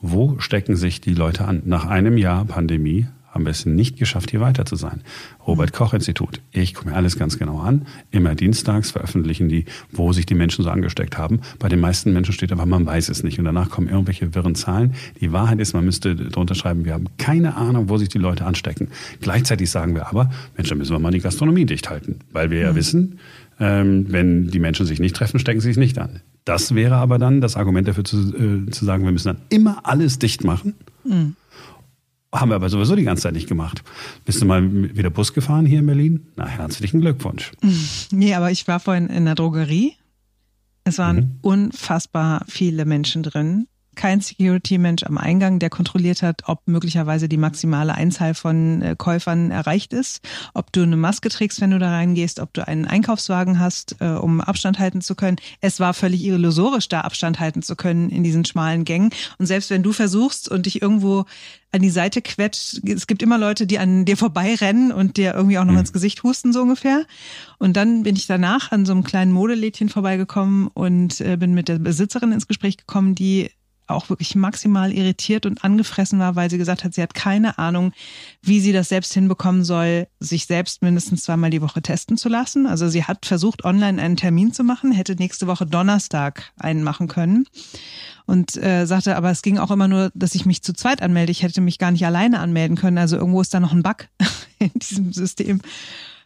Wo 0.00 0.38
stecken 0.38 0.76
sich 0.76 1.00
die 1.00 1.14
Leute 1.14 1.46
an? 1.46 1.62
Nach 1.64 1.86
einem 1.86 2.16
Jahr 2.16 2.44
Pandemie 2.44 3.06
haben 3.34 3.44
wir 3.44 3.50
es 3.50 3.66
nicht 3.66 3.98
geschafft, 3.98 4.30
hier 4.30 4.40
weiter 4.40 4.64
zu 4.64 4.76
sein. 4.76 5.00
Robert 5.44 5.72
Koch 5.72 5.92
Institut. 5.92 6.40
Ich 6.52 6.72
gucke 6.72 6.90
mir 6.90 6.96
alles 6.96 7.18
ganz 7.18 7.36
genau 7.36 7.58
an. 7.58 7.86
Immer 8.12 8.36
dienstags 8.36 8.92
veröffentlichen 8.92 9.48
die, 9.48 9.64
wo 9.90 10.12
sich 10.12 10.24
die 10.24 10.36
Menschen 10.36 10.62
so 10.62 10.70
angesteckt 10.70 11.18
haben. 11.18 11.40
Bei 11.58 11.68
den 11.68 11.80
meisten 11.80 12.12
Menschen 12.12 12.32
steht 12.32 12.52
aber, 12.52 12.64
man 12.64 12.86
weiß 12.86 13.08
es 13.08 13.24
nicht. 13.24 13.40
Und 13.40 13.44
danach 13.44 13.70
kommen 13.70 13.88
irgendwelche 13.88 14.34
wirren 14.36 14.54
Zahlen. 14.54 14.94
Die 15.20 15.32
Wahrheit 15.32 15.58
ist, 15.58 15.74
man 15.74 15.84
müsste 15.84 16.14
drunter 16.14 16.54
schreiben, 16.54 16.84
wir 16.84 16.94
haben 16.94 17.06
keine 17.18 17.56
Ahnung, 17.56 17.88
wo 17.88 17.98
sich 17.98 18.08
die 18.08 18.18
Leute 18.18 18.46
anstecken. 18.46 18.88
Gleichzeitig 19.20 19.68
sagen 19.68 19.96
wir 19.96 20.06
aber, 20.06 20.30
Mensch, 20.56 20.68
dann 20.68 20.78
müssen 20.78 20.92
wir 20.92 21.00
mal 21.00 21.10
die 21.10 21.20
Gastronomie 21.20 21.66
dicht 21.66 21.90
halten. 21.90 22.20
Weil 22.30 22.50
wir 22.50 22.60
ja 22.60 22.72
mhm. 22.72 22.76
wissen, 22.76 23.18
ähm, 23.58 24.06
wenn 24.10 24.48
die 24.48 24.60
Menschen 24.60 24.86
sich 24.86 25.00
nicht 25.00 25.16
treffen, 25.16 25.40
stecken 25.40 25.60
sie 25.60 25.68
sich 25.68 25.76
nicht 25.76 25.98
an. 25.98 26.20
Das 26.44 26.74
wäre 26.74 26.96
aber 26.96 27.18
dann 27.18 27.40
das 27.40 27.56
Argument 27.56 27.88
dafür 27.88 28.04
zu, 28.04 28.16
äh, 28.16 28.70
zu 28.70 28.84
sagen, 28.84 29.04
wir 29.04 29.12
müssen 29.12 29.28
dann 29.28 29.38
immer 29.48 29.80
alles 29.82 30.18
dicht 30.20 30.44
machen. 30.44 30.74
Mhm. 31.04 31.34
Haben 32.34 32.50
wir 32.50 32.56
aber 32.56 32.68
sowieso 32.68 32.96
die 32.96 33.04
ganze 33.04 33.22
Zeit 33.22 33.34
nicht 33.34 33.48
gemacht. 33.48 33.84
Bist 34.24 34.42
du 34.42 34.46
mal 34.46 34.96
wieder 34.96 35.10
Bus 35.10 35.32
gefahren 35.32 35.66
hier 35.66 35.78
in 35.78 35.86
Berlin? 35.86 36.26
Na, 36.36 36.46
herzlichen 36.46 37.00
Glückwunsch. 37.00 37.52
Nee, 38.10 38.34
aber 38.34 38.50
ich 38.50 38.66
war 38.68 38.80
vorhin 38.80 39.08
in 39.08 39.24
der 39.24 39.34
Drogerie. 39.34 39.94
Es 40.84 40.98
waren 40.98 41.16
mhm. 41.16 41.38
unfassbar 41.42 42.44
viele 42.48 42.84
Menschen 42.84 43.22
drin 43.22 43.66
kein 43.94 44.20
Security-Mensch 44.20 45.04
am 45.04 45.18
Eingang, 45.18 45.58
der 45.58 45.70
kontrolliert 45.70 46.22
hat, 46.22 46.42
ob 46.46 46.60
möglicherweise 46.66 47.28
die 47.28 47.36
maximale 47.36 47.94
Einzahl 47.94 48.34
von 48.34 48.82
äh, 48.82 48.94
Käufern 48.96 49.50
erreicht 49.50 49.92
ist, 49.92 50.20
ob 50.54 50.72
du 50.72 50.82
eine 50.82 50.96
Maske 50.96 51.28
trägst, 51.28 51.60
wenn 51.60 51.70
du 51.70 51.78
da 51.78 51.90
reingehst, 51.90 52.40
ob 52.40 52.52
du 52.52 52.66
einen 52.66 52.86
Einkaufswagen 52.86 53.58
hast, 53.58 53.96
äh, 54.00 54.08
um 54.08 54.40
Abstand 54.40 54.78
halten 54.78 55.00
zu 55.00 55.14
können. 55.14 55.36
Es 55.60 55.80
war 55.80 55.94
völlig 55.94 56.24
illusorisch, 56.24 56.88
da 56.88 57.02
Abstand 57.02 57.40
halten 57.40 57.62
zu 57.62 57.76
können 57.76 58.10
in 58.10 58.24
diesen 58.24 58.44
schmalen 58.44 58.84
Gängen. 58.84 59.10
Und 59.38 59.46
selbst 59.46 59.70
wenn 59.70 59.82
du 59.82 59.92
versuchst 59.92 60.48
und 60.48 60.66
dich 60.66 60.82
irgendwo 60.82 61.24
an 61.74 61.82
die 61.82 61.90
Seite 61.90 62.22
quetscht, 62.22 62.80
es 62.88 63.08
gibt 63.08 63.20
immer 63.20 63.36
Leute, 63.36 63.66
die 63.66 63.80
an 63.80 64.04
dir 64.04 64.16
vorbeirennen 64.16 64.92
und 64.92 65.16
dir 65.16 65.34
irgendwie 65.34 65.58
auch 65.58 65.64
noch 65.64 65.72
mhm. 65.72 65.80
ins 65.80 65.92
Gesicht 65.92 66.22
husten, 66.22 66.52
so 66.52 66.62
ungefähr. 66.62 67.04
Und 67.58 67.76
dann 67.76 68.04
bin 68.04 68.14
ich 68.14 68.28
danach 68.28 68.70
an 68.70 68.86
so 68.86 68.92
einem 68.92 69.02
kleinen 69.02 69.32
Modelädchen 69.32 69.88
vorbeigekommen 69.88 70.68
und 70.68 71.20
äh, 71.20 71.36
bin 71.36 71.52
mit 71.52 71.68
der 71.68 71.80
Besitzerin 71.80 72.30
ins 72.30 72.46
Gespräch 72.46 72.76
gekommen, 72.76 73.16
die 73.16 73.50
auch 73.86 74.08
wirklich 74.08 74.34
maximal 74.34 74.92
irritiert 74.92 75.46
und 75.46 75.64
angefressen 75.64 76.18
war, 76.18 76.36
weil 76.36 76.50
sie 76.50 76.58
gesagt 76.58 76.84
hat, 76.84 76.94
sie 76.94 77.02
hat 77.02 77.14
keine 77.14 77.58
Ahnung, 77.58 77.92
wie 78.42 78.60
sie 78.60 78.72
das 78.72 78.88
selbst 78.88 79.12
hinbekommen 79.12 79.64
soll, 79.64 80.06
sich 80.20 80.46
selbst 80.46 80.82
mindestens 80.82 81.22
zweimal 81.22 81.50
die 81.50 81.62
Woche 81.62 81.82
testen 81.82 82.16
zu 82.16 82.28
lassen. 82.28 82.66
Also 82.66 82.88
sie 82.88 83.04
hat 83.04 83.26
versucht, 83.26 83.64
online 83.64 84.00
einen 84.00 84.16
Termin 84.16 84.52
zu 84.52 84.64
machen, 84.64 84.92
hätte 84.92 85.14
nächste 85.16 85.46
Woche 85.46 85.66
Donnerstag 85.66 86.52
einen 86.56 86.82
machen 86.82 87.08
können 87.08 87.46
und 88.26 88.56
äh, 88.56 88.86
sagte, 88.86 89.16
aber 89.16 89.30
es 89.30 89.42
ging 89.42 89.58
auch 89.58 89.70
immer 89.70 89.88
nur, 89.88 90.10
dass 90.14 90.34
ich 90.34 90.46
mich 90.46 90.62
zu 90.62 90.72
zweit 90.72 91.02
anmelde. 91.02 91.32
Ich 91.32 91.42
hätte 91.42 91.60
mich 91.60 91.78
gar 91.78 91.90
nicht 91.90 92.06
alleine 92.06 92.40
anmelden 92.40 92.76
können. 92.76 92.98
Also 92.98 93.16
irgendwo 93.16 93.40
ist 93.40 93.52
da 93.52 93.60
noch 93.60 93.72
ein 93.72 93.82
Bug 93.82 94.08
in 94.58 94.70
diesem 94.74 95.12
System. 95.12 95.60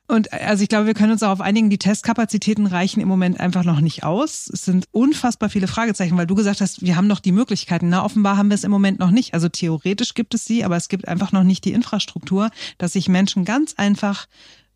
Und 0.08 0.32
also 0.32 0.62
ich 0.62 0.70
glaube, 0.70 0.86
wir 0.86 0.94
können 0.94 1.12
uns 1.12 1.20
darauf 1.20 1.42
einigen, 1.42 1.68
die 1.68 1.76
Testkapazitäten 1.76 2.66
reichen 2.66 3.00
im 3.00 3.08
Moment 3.08 3.38
einfach 3.38 3.62
noch 3.62 3.80
nicht 3.80 4.04
aus. 4.04 4.48
Es 4.50 4.64
sind 4.64 4.86
unfassbar 4.90 5.50
viele 5.50 5.68
Fragezeichen, 5.68 6.16
weil 6.16 6.26
du 6.26 6.34
gesagt 6.34 6.62
hast, 6.62 6.80
wir 6.80 6.96
haben 6.96 7.06
noch 7.06 7.20
die 7.20 7.30
Möglichkeiten. 7.30 7.90
Na, 7.90 8.02
offenbar 8.02 8.38
haben 8.38 8.48
wir 8.48 8.54
es 8.54 8.64
im 8.64 8.70
Moment 8.70 8.98
noch 8.98 9.10
nicht. 9.10 9.34
Also 9.34 9.50
theoretisch 9.50 10.14
gibt 10.14 10.32
es 10.32 10.46
sie, 10.46 10.64
aber 10.64 10.76
es 10.76 10.88
gibt 10.88 11.06
einfach 11.06 11.32
noch 11.32 11.44
nicht 11.44 11.66
die 11.66 11.74
Infrastruktur, 11.74 12.50
dass 12.78 12.94
sich 12.94 13.10
Menschen 13.10 13.44
ganz 13.44 13.74
einfach 13.76 14.26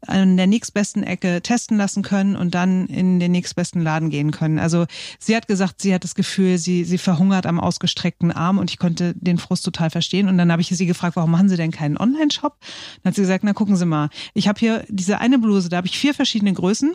an 0.07 0.37
der 0.37 0.47
nächstbesten 0.47 1.03
Ecke 1.03 1.43
testen 1.43 1.77
lassen 1.77 2.03
können 2.03 2.37
und 2.37 2.55
dann 2.55 2.87
in 2.87 3.21
den 3.21 3.33
nächstbesten 3.33 3.83
Laden 3.83 4.11
gehen 4.11 4.31
können. 4.31 4.59
Also 4.59 4.87
sie 5.19 5.37
hat 5.37 5.47
gesagt, 5.47 5.81
sie 5.81 5.95
hat 5.95 6.05
das 6.05 6.15
Gefühl, 6.15 6.59
sie, 6.59 6.85
sie 6.85 6.99
verhungert 6.99 7.47
am 7.47 7.61
ausgestreckten 7.61 8.33
Arm 8.33 8.59
und 8.59 8.71
ich 8.71 8.79
konnte 8.79 9.15
den 9.15 9.39
Frust 9.39 9.65
total 9.65 9.91
verstehen. 9.91 10.29
Und 10.29 10.39
dann 10.39 10.51
habe 10.51 10.63
ich 10.63 10.69
sie 10.69 10.87
gefragt, 10.87 11.17
warum 11.17 11.31
machen 11.31 11.49
Sie 11.49 11.57
denn 11.57 11.71
keinen 11.71 11.97
Online-Shop? 11.97 12.57
Dann 13.03 13.11
hat 13.11 13.15
sie 13.15 13.23
gesagt, 13.23 13.45
na 13.45 13.53
gucken 13.53 13.77
Sie 13.77 13.87
mal, 13.87 14.11
ich 14.35 14.49
habe 14.49 14.59
hier 14.59 14.85
diese 14.89 15.19
eine 15.19 15.39
Bluse, 15.39 15.69
da 15.69 15.79
habe 15.79 15.87
ich 15.87 15.99
vier 15.99 16.15
verschiedene 16.15 16.53
Größen 16.53 16.95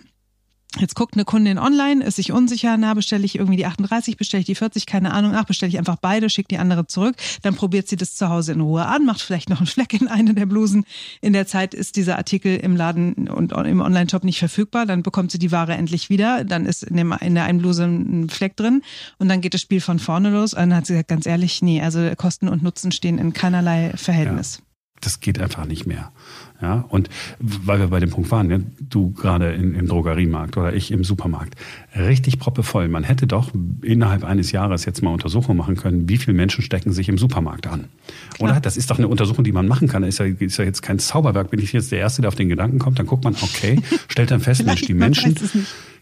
Jetzt 0.80 0.96
guckt 0.96 1.16
eine 1.16 1.26
Kundin 1.26 1.58
online, 1.58 2.04
ist 2.04 2.18
sich 2.18 2.32
unsicher, 2.32 2.78
na, 2.78 2.94
bestelle 2.94 3.26
ich 3.26 3.36
irgendwie 3.36 3.58
die 3.58 3.66
38, 3.66 4.18
bestelle 4.18 4.42
ich 4.42 4.46
die 4.46 4.56
40, 4.56 4.86
keine 4.86 5.14
Ahnung, 5.14 5.34
ach, 5.36 5.46
bestelle 5.46 5.70
ich 5.70 5.78
einfach 5.78 5.98
beide, 5.98 6.30
schicke 6.30 6.50
die 6.50 6.58
andere 6.58 6.88
zurück. 6.88 7.16
Dann 7.42 7.56
probiert 7.56 7.88
sie 7.88 7.96
das 7.96 8.16
zu 8.16 8.30
Hause 8.30 8.54
in 8.54 8.62
Ruhe 8.62 8.86
an, 8.86 9.06
macht 9.06 9.22
vielleicht 9.22 9.50
noch 9.50 9.60
einen 9.60 9.68
Fleck 9.68 9.94
in 9.94 10.08
eine 10.08 10.34
der 10.34 10.46
Blusen. 10.46 10.86
In 11.22 11.34
der 11.34 11.48
Zeit 11.48 11.74
ist 11.74 11.96
dieser 11.96 12.18
Artikel 12.18 12.58
im 12.58 12.76
Laden 12.76 13.28
und 13.30 13.52
im 13.52 13.82
Online-Shop 13.82 14.24
nicht 14.24 14.40
verfügbar. 14.40 14.86
Dann 14.86 15.04
bekommt 15.04 15.32
sie 15.32 15.40
die 15.40 15.52
Ware 15.52 15.74
endlich 15.74 16.10
wieder. 16.10 16.44
Dann 16.44 16.66
ist 16.66 16.84
in, 16.84 16.98
dem, 16.98 17.14
in 17.22 17.36
der 17.36 17.46
einen 17.46 17.60
Bluse 17.60 17.86
ein 17.86 18.30
Fleck 18.30 18.56
drin 18.56 18.82
und 19.18 19.30
dann 19.30 19.42
geht 19.42 19.54
das 19.54 19.62
Spiel 19.62 19.82
von 19.82 20.00
vorne 20.00 20.30
los. 20.30 20.54
Und 20.54 20.60
dann 20.60 20.76
hat 20.76 20.86
sie 20.86 20.94
gesagt, 20.94 21.10
ganz 21.10 21.26
ehrlich, 21.26 21.62
nee, 21.62 21.82
also 21.82 22.12
Kosten 22.16 22.48
und 22.48 22.64
Nutzen 22.64 22.92
stehen 22.92 23.18
in 23.18 23.34
keinerlei 23.34 23.94
Verhältnis. 23.96 24.58
Ja 24.60 24.68
das 25.02 25.20
geht 25.20 25.40
einfach 25.40 25.66
nicht 25.66 25.86
mehr. 25.86 26.12
Ja, 26.60 26.86
und 26.90 27.10
weil 27.40 27.80
wir 27.80 27.88
bei 27.88 28.00
dem 28.00 28.10
Punkt 28.10 28.32
waren, 28.32 28.50
ja, 28.50 28.58
du 28.80 29.12
gerade 29.12 29.54
im 29.54 29.88
Drogeriemarkt 29.88 30.58
oder 30.58 30.74
ich 30.74 30.92
im 30.92 31.04
Supermarkt, 31.04 31.56
richtig 31.96 32.40
proppevoll. 32.40 32.88
Man 32.88 33.04
hätte 33.04 33.28
doch 33.28 33.52
innerhalb 33.84 34.24
eines 34.24 34.52
Jahres 34.52 34.86
jetzt 34.86 35.04
mal 35.04 35.12
Untersuchungen 35.12 35.58
machen 35.58 35.76
können, 35.76 36.10
wie 36.10 36.18
viele 36.18 36.36
Menschen 36.36 36.64
stecken 36.64 36.92
sich 36.92 37.10
im 37.10 37.20
Supermarkt 37.20 37.68
an. 37.68 37.86
Klar. 38.34 38.52
Oder? 38.52 38.60
Das 38.60 38.76
ist 38.76 38.90
doch 38.90 38.98
eine 38.98 39.08
Untersuchung, 39.08 39.44
die 39.44 39.52
man 39.52 39.68
machen 39.68 39.88
kann. 39.88 40.02
Ist 40.02 40.18
ja, 40.18 40.26
ist 40.26 40.58
ja 40.58 40.66
jetzt 40.66 40.82
kein 40.82 40.98
Zauberwerk. 40.98 41.52
Bin 41.52 41.60
ich 41.60 41.74
jetzt 41.74 41.92
der 41.92 42.00
Erste, 42.00 42.22
der 42.22 42.30
auf 42.30 42.36
den 42.36 42.50
Gedanken 42.50 42.80
kommt, 42.80 42.98
dann 42.98 43.06
guckt 43.06 43.24
man, 43.24 43.36
okay, 43.36 43.80
stellt 44.08 44.32
dann 44.32 44.40
fest, 44.40 44.66
Mensch, 44.66 44.82
die 44.82 44.96
Menschen, 44.96 45.36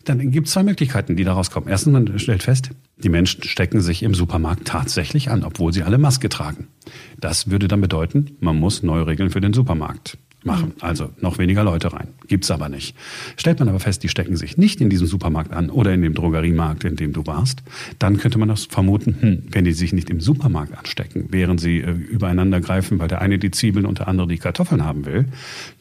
dann 0.05 0.31
gibt 0.31 0.47
es 0.47 0.53
zwei 0.53 0.63
Möglichkeiten, 0.63 1.17
die 1.17 1.25
daraus 1.25 1.51
kommen. 1.51 1.67
Erstens, 1.67 1.91
man 1.91 2.19
stellt 2.19 2.43
fest, 2.43 2.69
die 2.97 3.09
Menschen 3.09 3.43
stecken 3.43 3.81
sich 3.81 4.03
im 4.03 4.13
Supermarkt 4.13 4.65
tatsächlich 4.65 5.31
an, 5.31 5.43
obwohl 5.43 5.73
sie 5.73 5.83
alle 5.83 5.97
Maske 5.97 6.29
tragen. 6.29 6.67
Das 7.19 7.49
würde 7.49 7.67
dann 7.67 7.81
bedeuten, 7.81 8.37
man 8.39 8.57
muss 8.57 8.83
neue 8.83 9.05
Regeln 9.07 9.31
für 9.31 9.41
den 9.41 9.51
Supermarkt 9.51 10.17
machen. 10.45 10.73
Mhm. 10.75 10.83
Also 10.83 11.09
noch 11.21 11.37
weniger 11.37 11.63
Leute 11.63 11.93
rein. 11.93 12.09
Gibt's 12.27 12.51
aber 12.51 12.69
nicht. 12.69 12.95
Stellt 13.37 13.59
man 13.59 13.69
aber 13.69 13.79
fest, 13.79 14.03
die 14.03 14.09
stecken 14.09 14.35
sich 14.35 14.57
nicht 14.57 14.81
in 14.81 14.89
diesem 14.89 15.07
Supermarkt 15.07 15.53
an 15.53 15.69
oder 15.69 15.93
in 15.93 16.01
dem 16.01 16.13
Drogeriemarkt, 16.13 16.83
in 16.83 16.95
dem 16.95 17.13
du 17.13 17.25
warst, 17.25 17.63
dann 17.99 18.17
könnte 18.17 18.37
man 18.37 18.49
das 18.49 18.65
vermuten, 18.65 19.17
hm, 19.19 19.43
wenn 19.49 19.65
die 19.65 19.73
sich 19.73 19.93
nicht 19.93 20.09
im 20.09 20.21
Supermarkt 20.21 20.77
anstecken, 20.77 21.27
während 21.29 21.59
sie 21.59 21.79
äh, 21.79 21.91
übereinander 21.91 22.61
greifen, 22.61 22.99
weil 22.99 23.07
der 23.07 23.21
eine 23.21 23.39
die 23.39 23.51
Zwiebeln 23.51 23.85
und 23.85 23.99
der 23.99 24.07
andere 24.07 24.27
die 24.27 24.37
Kartoffeln 24.37 24.83
haben 24.83 25.05
will, 25.05 25.25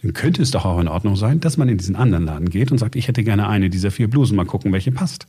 dann 0.02 0.12
könnte 0.12 0.42
es 0.42 0.50
doch 0.50 0.64
auch 0.64 0.80
in 0.80 0.88
Ordnung 0.88 1.16
sein, 1.16 1.40
dass 1.40 1.56
man 1.56 1.68
in 1.68 1.78
diesen 1.78 1.96
anderen 1.96 2.24
Laden 2.24 2.50
geht 2.50 2.72
und 2.72 2.78
sagt, 2.78 2.96
ich 2.96 3.08
hätte 3.08 3.24
gerne 3.24 3.48
eine 3.48 3.70
dieser 3.70 3.90
vier 3.90 4.08
Blusen, 4.08 4.36
mal 4.36 4.46
gucken, 4.46 4.72
welche 4.72 4.92
passt. 4.92 5.26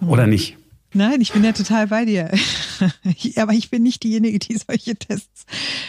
Oder 0.00 0.26
nicht. 0.26 0.56
Nein, 0.94 1.20
ich 1.20 1.32
bin 1.32 1.44
ja 1.44 1.52
total 1.52 1.88
bei 1.88 2.04
dir. 2.04 2.30
Aber 3.36 3.52
ich 3.52 3.70
bin 3.70 3.82
nicht 3.82 4.02
diejenige, 4.02 4.38
die 4.38 4.56
solche 4.56 4.96
Tests 4.96 5.44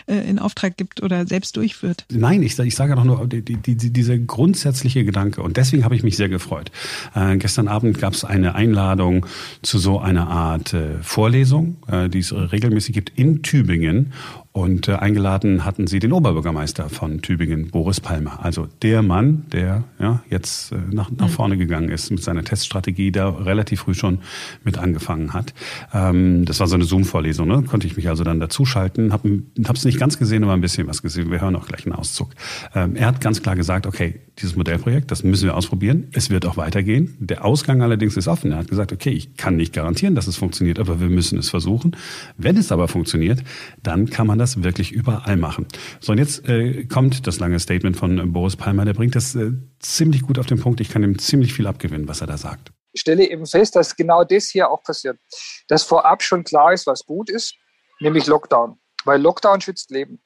äh, 0.07 0.29
in 0.29 0.39
Auftrag 0.39 0.75
gibt 0.75 1.01
oder 1.01 1.25
selbst 1.25 1.55
durchführt. 1.55 2.05
Nein, 2.11 2.43
ich, 2.43 2.59
ich 2.59 2.75
sage 2.75 2.95
doch 2.95 3.05
nur 3.05 3.25
die, 3.27 3.41
die, 3.41 3.55
die, 3.55 3.93
dieser 3.93 4.17
grundsätzliche 4.17 5.05
Gedanke. 5.05 5.41
Und 5.41 5.55
deswegen 5.57 5.85
habe 5.85 5.95
ich 5.95 6.03
mich 6.03 6.17
sehr 6.17 6.27
gefreut. 6.27 6.71
Äh, 7.15 7.37
gestern 7.37 7.69
Abend 7.69 7.97
gab 7.99 8.13
es 8.13 8.25
eine 8.25 8.55
Einladung 8.55 9.25
zu 9.61 9.79
so 9.79 9.99
einer 9.99 10.27
Art 10.27 10.73
äh, 10.73 11.01
Vorlesung, 11.01 11.77
äh, 11.87 12.09
die 12.09 12.19
es 12.19 12.33
regelmäßig 12.33 12.93
gibt 12.93 13.17
in 13.17 13.41
Tübingen. 13.41 14.11
Und 14.51 14.87
äh, 14.87 14.93
eingeladen 14.93 15.63
hatten 15.63 15.85
sie 15.85 15.99
den 15.99 16.11
Oberbürgermeister 16.11 16.89
von 16.89 17.21
Tübingen, 17.21 17.69
Boris 17.69 18.01
Palmer. 18.01 18.43
Also 18.43 18.67
der 18.81 19.03
Mann, 19.03 19.45
der 19.51 19.83
ja, 19.99 20.23
jetzt 20.27 20.71
äh, 20.71 20.77
nach, 20.91 21.11
nach 21.11 21.27
mhm. 21.27 21.31
vorne 21.31 21.57
gegangen 21.57 21.89
ist 21.89 22.09
mit 22.09 22.23
seiner 22.23 22.43
Teststrategie, 22.43 23.11
da 23.11 23.29
relativ 23.29 23.81
früh 23.81 23.93
schon 23.93 24.19
mit 24.63 24.79
angefangen 24.79 25.33
hat. 25.33 25.53
Ähm, 25.93 26.45
das 26.45 26.59
war 26.59 26.67
so 26.67 26.73
eine 26.73 26.85
Zoom-Vorlesung, 26.85 27.47
ne? 27.47 27.61
konnte 27.61 27.85
ich 27.85 27.95
mich 27.95 28.09
also 28.09 28.23
dann 28.23 28.39
dazuschalten. 28.39 29.13
Habe 29.13 29.43
es 29.71 29.85
nicht 29.85 29.99
ganz 29.99 30.17
gesehen, 30.17 30.43
aber 30.43 30.53
ein 30.53 30.61
bisschen 30.61 30.87
was 30.87 31.03
gesehen. 31.03 31.29
Wir 31.29 31.41
hören 31.41 31.55
auch 31.55 31.67
gleich 31.67 31.85
einen 31.85 31.93
Auszug. 31.93 32.31
Ähm, 32.73 32.95
er 32.95 33.05
hat 33.05 33.21
ganz 33.21 33.43
klar 33.43 33.55
gesagt, 33.55 33.85
okay, 33.85 34.19
dieses 34.39 34.55
Modellprojekt, 34.55 35.11
das 35.11 35.23
müssen 35.23 35.45
wir 35.45 35.55
ausprobieren. 35.55 36.07
Es 36.11 36.31
wird 36.31 36.47
auch 36.47 36.57
weitergehen. 36.57 37.15
Der 37.19 37.45
Ausgang 37.45 37.83
allerdings 37.83 38.17
ist 38.17 38.27
offen. 38.27 38.51
Er 38.51 38.57
hat 38.57 38.67
gesagt, 38.67 38.93
okay, 38.93 39.11
ich 39.11 39.37
kann 39.37 39.57
nicht 39.57 39.73
garantieren, 39.73 40.15
dass 40.15 40.25
es 40.25 40.37
funktioniert, 40.37 40.79
aber 40.79 40.99
wir 40.99 41.09
müssen 41.09 41.37
es 41.37 41.49
versuchen. 41.49 41.95
Wenn 42.37 42.57
es 42.57 42.71
aber 42.71 42.87
funktioniert, 42.87 43.43
dann 43.83 44.09
kann 44.09 44.25
man 44.39 44.45
das 44.45 44.63
wirklich 44.63 44.91
überall 44.91 45.37
machen. 45.37 45.67
So, 45.99 46.13
und 46.13 46.17
jetzt 46.17 46.47
äh, 46.47 46.85
kommt 46.85 47.27
das 47.27 47.39
lange 47.39 47.59
Statement 47.59 47.97
von 47.97 48.31
Boris 48.31 48.55
Palmer. 48.55 48.85
Der 48.85 48.93
bringt 48.93 49.15
das 49.15 49.35
äh, 49.35 49.51
ziemlich 49.79 50.21
gut 50.21 50.39
auf 50.39 50.45
den 50.45 50.59
Punkt. 50.59 50.79
Ich 50.79 50.89
kann 50.89 51.03
ihm 51.03 51.19
ziemlich 51.19 51.53
viel 51.53 51.67
abgewinnen, 51.67 52.07
was 52.07 52.21
er 52.21 52.27
da 52.27 52.37
sagt. 52.37 52.71
Ich 52.93 53.01
stelle 53.01 53.29
eben 53.29 53.45
fest, 53.45 53.75
dass 53.75 53.95
genau 53.95 54.23
das 54.23 54.47
hier 54.49 54.71
auch 54.71 54.81
passiert. 54.81 55.19
Dass 55.67 55.83
vorab 55.83 56.23
schon 56.23 56.43
klar 56.43 56.73
ist, 56.73 56.87
was 56.87 57.05
gut 57.05 57.29
ist, 57.29 57.55
nämlich 57.99 58.25
Lockdown. 58.25 58.79
Weil 59.05 59.21
Lockdown 59.21 59.61
schützt 59.61 59.91
Leben. 59.91 60.19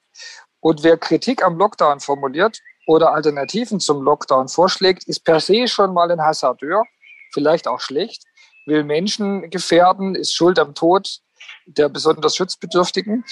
Und 0.60 0.84
wer 0.84 0.98
Kritik 0.98 1.44
am 1.44 1.58
Lockdown 1.58 2.00
formuliert, 2.00 2.60
oder 2.86 3.14
Alternativen 3.14 3.80
zum 3.80 4.02
Lockdown 4.04 4.48
vorschlägt, 4.48 5.06
ist 5.06 5.22
per 5.22 5.40
se 5.40 5.68
schon 5.68 5.94
mal 5.94 6.12
ein 6.12 6.22
Hasardeur, 6.22 6.84
vielleicht 7.32 7.68
auch 7.68 7.80
schlecht, 7.80 8.24
will 8.66 8.84
Menschen 8.84 9.50
gefährden, 9.50 10.16
ist 10.16 10.34
schuld 10.34 10.60
am 10.60 10.76
Tod 10.76 11.20
der 11.66 11.90
besonders 11.90 12.36
Schutzbedürftigen. 12.36 13.24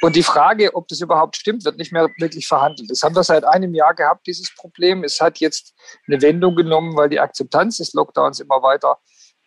Und 0.00 0.16
die 0.16 0.22
Frage, 0.22 0.74
ob 0.74 0.88
das 0.88 1.00
überhaupt 1.00 1.36
stimmt, 1.36 1.64
wird 1.64 1.76
nicht 1.78 1.92
mehr 1.92 2.08
wirklich 2.18 2.46
verhandelt. 2.46 2.90
Das 2.90 3.02
haben 3.02 3.14
wir 3.14 3.24
seit 3.24 3.44
einem 3.44 3.74
Jahr 3.74 3.94
gehabt, 3.94 4.26
dieses 4.26 4.54
Problem. 4.54 5.04
Es 5.04 5.20
hat 5.20 5.38
jetzt 5.38 5.74
eine 6.06 6.20
Wendung 6.22 6.56
genommen, 6.56 6.96
weil 6.96 7.08
die 7.08 7.20
Akzeptanz 7.20 7.78
des 7.78 7.92
Lockdowns 7.92 8.40
immer 8.40 8.62
weiter 8.62 8.98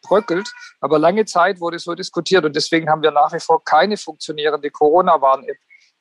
bröckelt. 0.04 0.52
Aber 0.82 1.00
lange 1.00 1.26
Zeit 1.26 1.60
wurde 1.60 1.80
so 1.80 1.96
diskutiert 1.96 2.46
und 2.46 2.56
deswegen 2.56 2.90
haben 2.90 3.02
wir 3.02 3.12
nach 3.12 3.34
wie 3.34 3.40
vor 3.40 3.64
keine 3.64 3.98
funktionierende 3.98 4.70
Corona-Warn-App, 4.70 5.58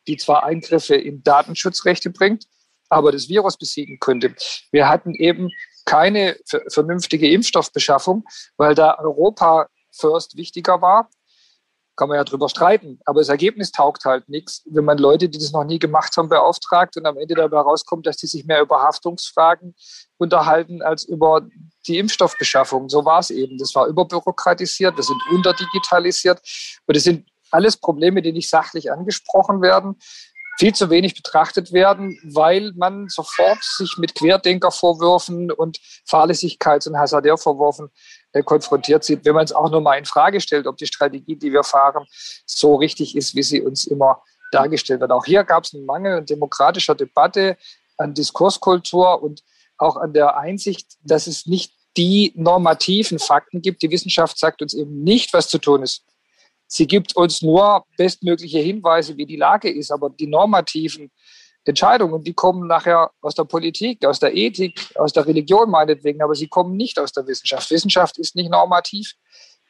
die 0.06 0.16
zwar 0.16 0.44
Eingriffe 0.44 0.96
in 0.96 1.22
Datenschutzrechte 1.22 2.10
bringt, 2.10 2.44
aber 2.88 3.12
das 3.12 3.28
Virus 3.28 3.56
besiegen 3.56 3.98
könnte. 4.00 4.34
Wir 4.70 4.88
hatten 4.88 5.14
eben 5.14 5.48
keine 5.84 6.36
vernünftige 6.68 7.30
Impfstoffbeschaffung, 7.30 8.24
weil 8.56 8.74
da 8.74 8.98
Europa 8.98 9.68
first 9.92 10.36
wichtiger 10.36 10.80
war. 10.82 11.08
Kann 11.94 12.08
man 12.08 12.16
ja 12.16 12.24
drüber 12.24 12.48
streiten, 12.48 12.98
aber 13.04 13.20
das 13.20 13.28
Ergebnis 13.28 13.70
taugt 13.70 14.06
halt 14.06 14.26
nichts, 14.28 14.62
wenn 14.70 14.84
man 14.84 14.96
Leute, 14.96 15.28
die 15.28 15.38
das 15.38 15.52
noch 15.52 15.64
nie 15.64 15.78
gemacht 15.78 16.16
haben, 16.16 16.30
beauftragt 16.30 16.96
und 16.96 17.04
am 17.04 17.18
Ende 17.18 17.34
dabei 17.34 17.60
rauskommt, 17.60 18.06
dass 18.06 18.16
die 18.16 18.26
sich 18.26 18.46
mehr 18.46 18.62
über 18.62 18.80
Haftungsfragen 18.80 19.74
unterhalten 20.16 20.80
als 20.80 21.04
über 21.04 21.46
die 21.86 21.98
Impfstoffbeschaffung. 21.98 22.88
So 22.88 23.04
war 23.04 23.18
es 23.18 23.30
eben. 23.30 23.58
Das 23.58 23.74
war 23.74 23.86
überbürokratisiert, 23.88 24.96
wir 24.96 25.04
sind 25.04 25.20
unterdigitalisiert 25.30 26.40
und 26.86 26.96
das 26.96 27.04
sind 27.04 27.28
alles 27.50 27.76
Probleme, 27.76 28.22
die 28.22 28.32
nicht 28.32 28.48
sachlich 28.48 28.90
angesprochen 28.90 29.60
werden 29.60 29.98
viel 30.58 30.74
zu 30.74 30.90
wenig 30.90 31.14
betrachtet 31.14 31.72
werden, 31.72 32.18
weil 32.22 32.72
man 32.76 33.08
sofort 33.08 33.62
sich 33.62 33.96
mit 33.98 34.14
Querdenkervorwürfen 34.14 35.50
und 35.50 35.78
Fahrlässigkeits- 36.08 36.88
und 36.88 36.96
Hasardeur-Vorwürfen 36.96 37.86
äh, 37.86 37.90
konfrontiert 38.40 39.04
sieht, 39.04 39.24
wenn 39.24 39.34
man 39.34 39.44
es 39.44 39.52
auch 39.52 39.70
nur 39.70 39.82
mal 39.82 39.96
in 39.96 40.06
Frage 40.06 40.40
stellt, 40.40 40.66
ob 40.66 40.78
die 40.78 40.86
Strategie, 40.86 41.36
die 41.36 41.52
wir 41.52 41.64
fahren, 41.64 42.06
so 42.46 42.76
richtig 42.76 43.14
ist, 43.14 43.34
wie 43.34 43.42
sie 43.42 43.60
uns 43.60 43.86
immer 43.86 44.22
dargestellt 44.52 45.00
wird. 45.00 45.10
Auch 45.10 45.24
hier 45.24 45.44
gab 45.44 45.64
es 45.64 45.74
einen 45.74 45.84
Mangel 45.84 46.18
an 46.18 46.26
demokratischer 46.26 46.94
Debatte, 46.94 47.58
an 47.98 48.14
Diskurskultur 48.14 49.22
und 49.22 49.42
auch 49.76 49.96
an 49.96 50.12
der 50.14 50.36
Einsicht, 50.36 50.92
dass 51.02 51.26
es 51.26 51.46
nicht 51.46 51.74
die 51.96 52.32
normativen 52.34 53.18
Fakten 53.18 53.60
gibt. 53.60 53.82
Die 53.82 53.90
Wissenschaft 53.90 54.38
sagt 54.38 54.62
uns 54.62 54.72
eben 54.72 55.02
nicht, 55.02 55.32
was 55.34 55.48
zu 55.48 55.58
tun 55.58 55.82
ist. 55.82 56.04
Sie 56.66 56.86
gibt 56.86 57.16
uns 57.16 57.42
nur 57.42 57.84
bestmögliche 57.98 58.60
Hinweise, 58.60 59.18
wie 59.18 59.26
die 59.26 59.36
Lage 59.36 59.70
ist, 59.70 59.90
aber 59.90 60.08
die 60.08 60.26
normativen 60.26 61.10
Entscheidungen, 61.64 62.24
die 62.24 62.34
kommen 62.34 62.66
nachher 62.66 63.10
aus 63.20 63.34
der 63.34 63.44
Politik, 63.44 64.04
aus 64.04 64.18
der 64.18 64.34
Ethik, 64.34 64.80
aus 64.96 65.12
der 65.12 65.26
Religion 65.26 65.70
meinetwegen, 65.70 66.22
aber 66.22 66.34
sie 66.34 66.48
kommen 66.48 66.76
nicht 66.76 66.98
aus 66.98 67.12
der 67.12 67.26
Wissenschaft. 67.26 67.70
Wissenschaft 67.70 68.18
ist 68.18 68.34
nicht 68.34 68.50
normativ 68.50 69.14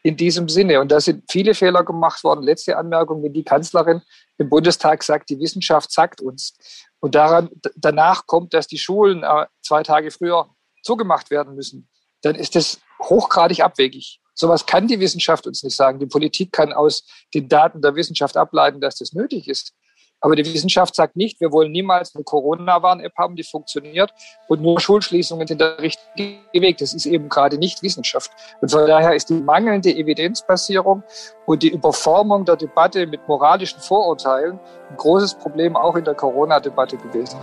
in 0.03 0.17
diesem 0.17 0.49
Sinne. 0.49 0.81
Und 0.81 0.91
da 0.91 1.01
sind 1.01 1.25
viele 1.31 1.55
Fehler 1.55 1.85
gemacht 1.85 2.25
worden. 2.25 2.43
Letzte 2.43 2.77
Anmerkung, 2.77 3.23
wenn 3.23 3.33
die 3.33 3.45
Kanzlerin 3.45 4.03
im 4.39 4.49
Bundestag 4.49 5.03
sagt, 5.03 5.31
die 5.31 5.39
Wissenschaft 5.39 5.93
sagt 5.93 6.21
uns. 6.21 6.55
Und 7.01 7.15
daran, 7.15 7.51
danach 7.77 8.27
kommt, 8.27 8.55
dass 8.55 8.67
die 8.67 8.79
Schulen 8.79 9.23
äh, 9.23 9.47
zwei 9.61 9.83
Tage 9.83 10.11
früher 10.11 10.49
zugemacht 10.83 11.31
werden 11.31 11.55
müssen. 11.55 11.89
Dann 12.23 12.35
ist 12.35 12.55
das 12.57 12.81
hochgradig 13.01 13.61
abwegig. 13.61 14.21
Sowas 14.35 14.67
kann 14.67 14.89
die 14.89 14.99
Wissenschaft 14.99 15.47
uns 15.47 15.63
nicht 15.63 15.77
sagen. 15.77 15.99
Die 15.99 16.07
Politik 16.07 16.53
kann 16.53 16.73
aus 16.73 17.05
den 17.35 17.49
Daten 17.49 17.83
der 17.83 17.95
Wissenschaft 17.95 18.37
ableiten, 18.37 18.81
dass 18.81 18.97
das 18.97 19.13
nötig 19.13 19.47
ist. 19.47 19.75
Aber 20.23 20.37
die 20.37 20.45
Wissenschaft 20.45 20.95
sagt 20.95 21.17
nicht, 21.17 21.41
wir 21.41 21.53
wollen 21.53 21.73
niemals 21.73 22.15
eine 22.15 22.23
Corona-Warn-App 22.25 23.13
haben, 23.19 23.35
die 23.35 23.43
funktioniert 23.43 24.15
und 24.49 24.63
nur 24.63 24.81
Schulschließungen 24.81 25.47
sind 25.49 25.61
der 25.61 25.79
richtige 25.79 26.39
Weg. 26.53 26.79
Das 26.79 26.95
ist 26.95 27.07
eben 27.07 27.29
gerade 27.29 27.59
nicht 27.59 27.83
Wissenschaft. 27.83 28.31
Und 28.61 28.71
von 28.71 28.87
daher 28.87 29.15
ist 29.15 29.29
die 29.31 29.35
mangelnde 29.35 29.91
Evidenzbasierung 29.91 31.03
und 31.45 31.63
die 31.65 31.71
Überformung 31.71 32.45
der 32.45 32.57
Debatte 32.57 33.07
mit 33.07 33.27
moralischen 33.27 33.81
Vorurteilen 33.81 34.61
ein 34.91 34.97
großes 34.97 35.35
Problem 35.35 35.77
auch 35.77 35.97
in 35.97 36.05
der 36.05 36.15
Corona-Debatte 36.15 36.97
gewesen. 36.97 37.39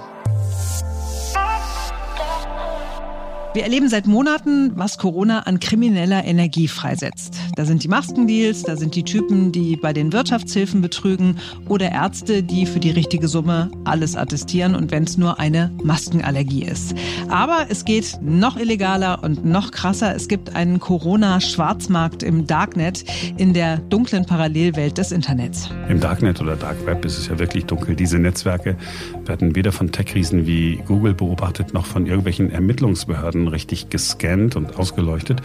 Wir 3.55 3.63
erleben 3.63 3.89
seit 3.89 4.05
Monaten, 4.05 4.73
was 4.75 4.99
Corona 4.99 5.39
an 5.39 5.59
krimineller 5.59 6.23
Energie 6.23 6.67
freisetzt. 6.67 7.35
Da 7.55 7.65
sind 7.65 7.83
die 7.83 7.87
Maskendeals, 7.87 8.61
da 8.61 8.75
sind 8.75 8.93
die 8.93 9.01
Typen, 9.01 9.51
die 9.51 9.75
bei 9.75 9.91
den 9.91 10.13
Wirtschaftshilfen 10.13 10.81
betrügen 10.81 11.39
oder 11.67 11.91
Ärzte, 11.91 12.43
die 12.43 12.67
für 12.67 12.79
die 12.79 12.91
richtige 12.91 13.27
Summe 13.27 13.71
alles 13.85 14.15
attestieren 14.15 14.75
und 14.75 14.91
wenn 14.91 15.05
es 15.05 15.17
nur 15.17 15.39
eine 15.39 15.71
Maskenallergie 15.83 16.63
ist. 16.63 16.93
Aber 17.27 17.65
es 17.69 17.85
geht 17.85 18.19
noch 18.21 18.55
illegaler 18.55 19.23
und 19.23 19.43
noch 19.45 19.71
krasser. 19.71 20.15
Es 20.15 20.27
gibt 20.27 20.55
einen 20.55 20.79
Corona-Schwarzmarkt 20.79 22.21
im 22.21 22.45
Darknet, 22.45 23.03
in 23.37 23.55
der 23.55 23.77
dunklen 23.77 24.27
Parallelwelt 24.27 24.99
des 24.99 25.11
Internets. 25.11 25.71
Im 25.89 25.99
Darknet 25.99 26.39
oder 26.39 26.55
Dark 26.55 26.85
Web 26.85 27.03
ist 27.03 27.17
es 27.17 27.27
ja 27.27 27.39
wirklich 27.39 27.65
dunkel. 27.65 27.95
Diese 27.95 28.19
Netzwerke 28.19 28.77
werden 29.25 29.55
weder 29.55 29.71
von 29.71 29.91
Tech-Riesen 29.91 30.45
wie 30.45 30.83
Google 30.85 31.15
beobachtet 31.15 31.73
noch 31.73 31.87
von 31.87 32.05
irgendwelchen 32.05 32.51
Ermittlungsbehörden 32.51 33.38
Daten 33.39 33.47
richtig 33.47 33.89
gescannt 33.89 34.55
und 34.55 34.77
ausgeleuchtet. 34.77 35.41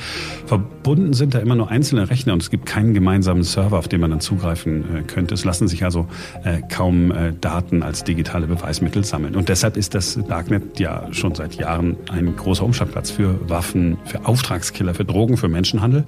Verbunden 0.47 1.13
sind 1.13 1.35
da 1.35 1.39
immer 1.39 1.55
nur 1.55 1.71
einzelne 1.71 2.11
Rechner 2.11 2.33
und 2.33 2.43
es 2.43 2.51
gibt 2.51 2.67
keinen 2.67 2.95
gemeinsamen 2.95 3.43
Server, 3.43 3.79
auf 3.79 3.89
den 3.89 4.01
man 4.01 4.11
dann 4.11 4.21
zugreifen 4.21 4.97
äh, 4.97 5.03
könnte. 5.03 5.35
Es 5.35 5.45
lassen 5.45 5.69
sich 5.69 5.85
also 5.85 6.07
äh, 6.45 6.61
kaum 6.69 7.11
äh, 7.11 7.33
Daten 7.41 7.83
als 7.83 8.05
digitale 8.05 8.47
Beweismittel 8.47 9.05
sammeln. 9.05 9.37
Und 9.37 9.49
deshalb 9.49 9.77
ist 9.77 9.95
das 9.95 10.19
Darknet 10.29 10.79
ja 10.79 11.07
schon 11.13 11.35
seit 11.35 11.55
Jahren 11.55 11.97
ein 12.11 12.37
großer 12.37 12.65
Umschlagplatz 12.65 13.11
für 13.11 13.49
Waffen, 13.49 13.97
für 14.05 14.27
Auftragskiller, 14.27 14.95
für 14.95 15.05
Drogen, 15.05 15.37
für 15.37 15.49
Menschenhandel 15.49 16.05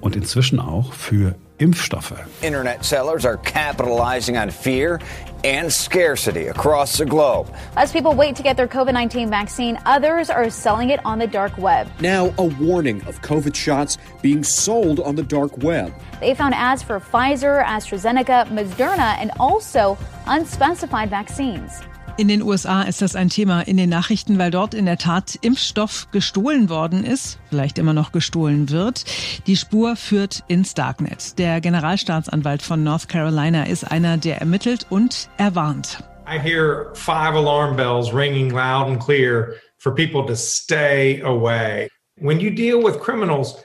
und 0.00 0.16
inzwischen 0.16 0.60
auch 0.60 0.92
für 0.92 1.34
Impfstoffe. 1.58 2.26
Internet 2.42 2.84
sellers 2.84 3.24
are 3.24 3.36
capitalizing 3.38 4.36
on 4.36 4.50
fear 4.50 5.00
and 5.44 5.72
scarcity 5.72 6.48
across 6.48 6.98
the 6.98 7.04
globe. 7.04 7.54
As 7.76 7.92
people 7.92 8.14
wait 8.14 8.34
to 8.36 8.42
get 8.42 8.56
their 8.56 8.66
COVID 8.66 8.92
19 8.92 9.30
vaccine, 9.30 9.78
others 9.86 10.30
are 10.30 10.50
selling 10.50 10.90
it 10.90 11.04
on 11.04 11.18
the 11.18 11.26
dark 11.26 11.56
web. 11.58 11.88
Now, 12.00 12.34
a 12.38 12.44
warning 12.44 13.02
of 13.06 13.20
COVID 13.20 13.54
shots 13.54 13.98
being 14.22 14.42
sold 14.42 15.00
on 15.00 15.14
the 15.14 15.22
dark 15.22 15.56
web. 15.58 15.94
They 16.18 16.34
found 16.34 16.54
ads 16.54 16.82
for 16.82 16.98
Pfizer, 16.98 17.64
AstraZeneca, 17.64 18.46
Moderna, 18.48 19.16
and 19.20 19.30
also 19.38 19.96
unspecified 20.26 21.10
vaccines. 21.10 21.82
In 22.16 22.28
den 22.28 22.42
USA 22.42 22.82
ist 22.82 23.02
das 23.02 23.16
ein 23.16 23.28
Thema 23.28 23.62
in 23.62 23.76
den 23.76 23.90
Nachrichten, 23.90 24.38
weil 24.38 24.52
dort 24.52 24.72
in 24.72 24.86
der 24.86 24.98
Tat 24.98 25.36
Impfstoff 25.40 26.06
gestohlen 26.12 26.70
worden 26.70 27.02
ist, 27.02 27.40
vielleicht 27.48 27.76
immer 27.76 27.92
noch 27.92 28.12
gestohlen 28.12 28.70
wird. 28.70 29.04
Die 29.48 29.56
Spur 29.56 29.96
führt 29.96 30.44
ins 30.46 30.74
Darknet. 30.74 31.36
Der 31.40 31.60
Generalstaatsanwalt 31.60 32.62
von 32.62 32.84
North 32.84 33.08
Carolina 33.08 33.64
ist 33.64 33.90
einer, 33.90 34.16
der 34.16 34.38
ermittelt 34.38 34.86
und 34.90 35.28
erwarnt. 35.38 36.04
I 36.28 36.38
hear 36.38 36.92
five 36.94 37.34
alarm 37.34 37.74
bells 37.74 38.14
ringing 38.14 38.50
loud 38.50 38.86
and 38.86 39.00
clear 39.00 39.56
for 39.78 39.92
people 39.92 40.24
to 40.24 40.36
stay 40.36 41.20
away. 41.22 41.88
When 42.20 42.38
you 42.38 42.50
deal 42.50 42.80
with 42.80 43.00
criminals, 43.00 43.56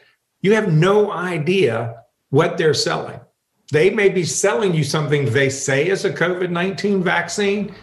you 0.42 0.56
have 0.56 0.72
no 0.72 1.12
idea 1.12 2.04
what 2.32 2.58
they're 2.58 2.74
selling. 2.74 3.20
They 3.72 3.92
may 3.92 4.10
be 4.10 4.24
selling 4.24 4.74
you 4.74 4.84
something 4.84 5.32
they 5.32 5.52
say 5.52 5.88
is 5.88 6.04
a 6.04 6.10
COVID 6.10 6.50
19 6.50 7.04
vaccine. 7.04 7.76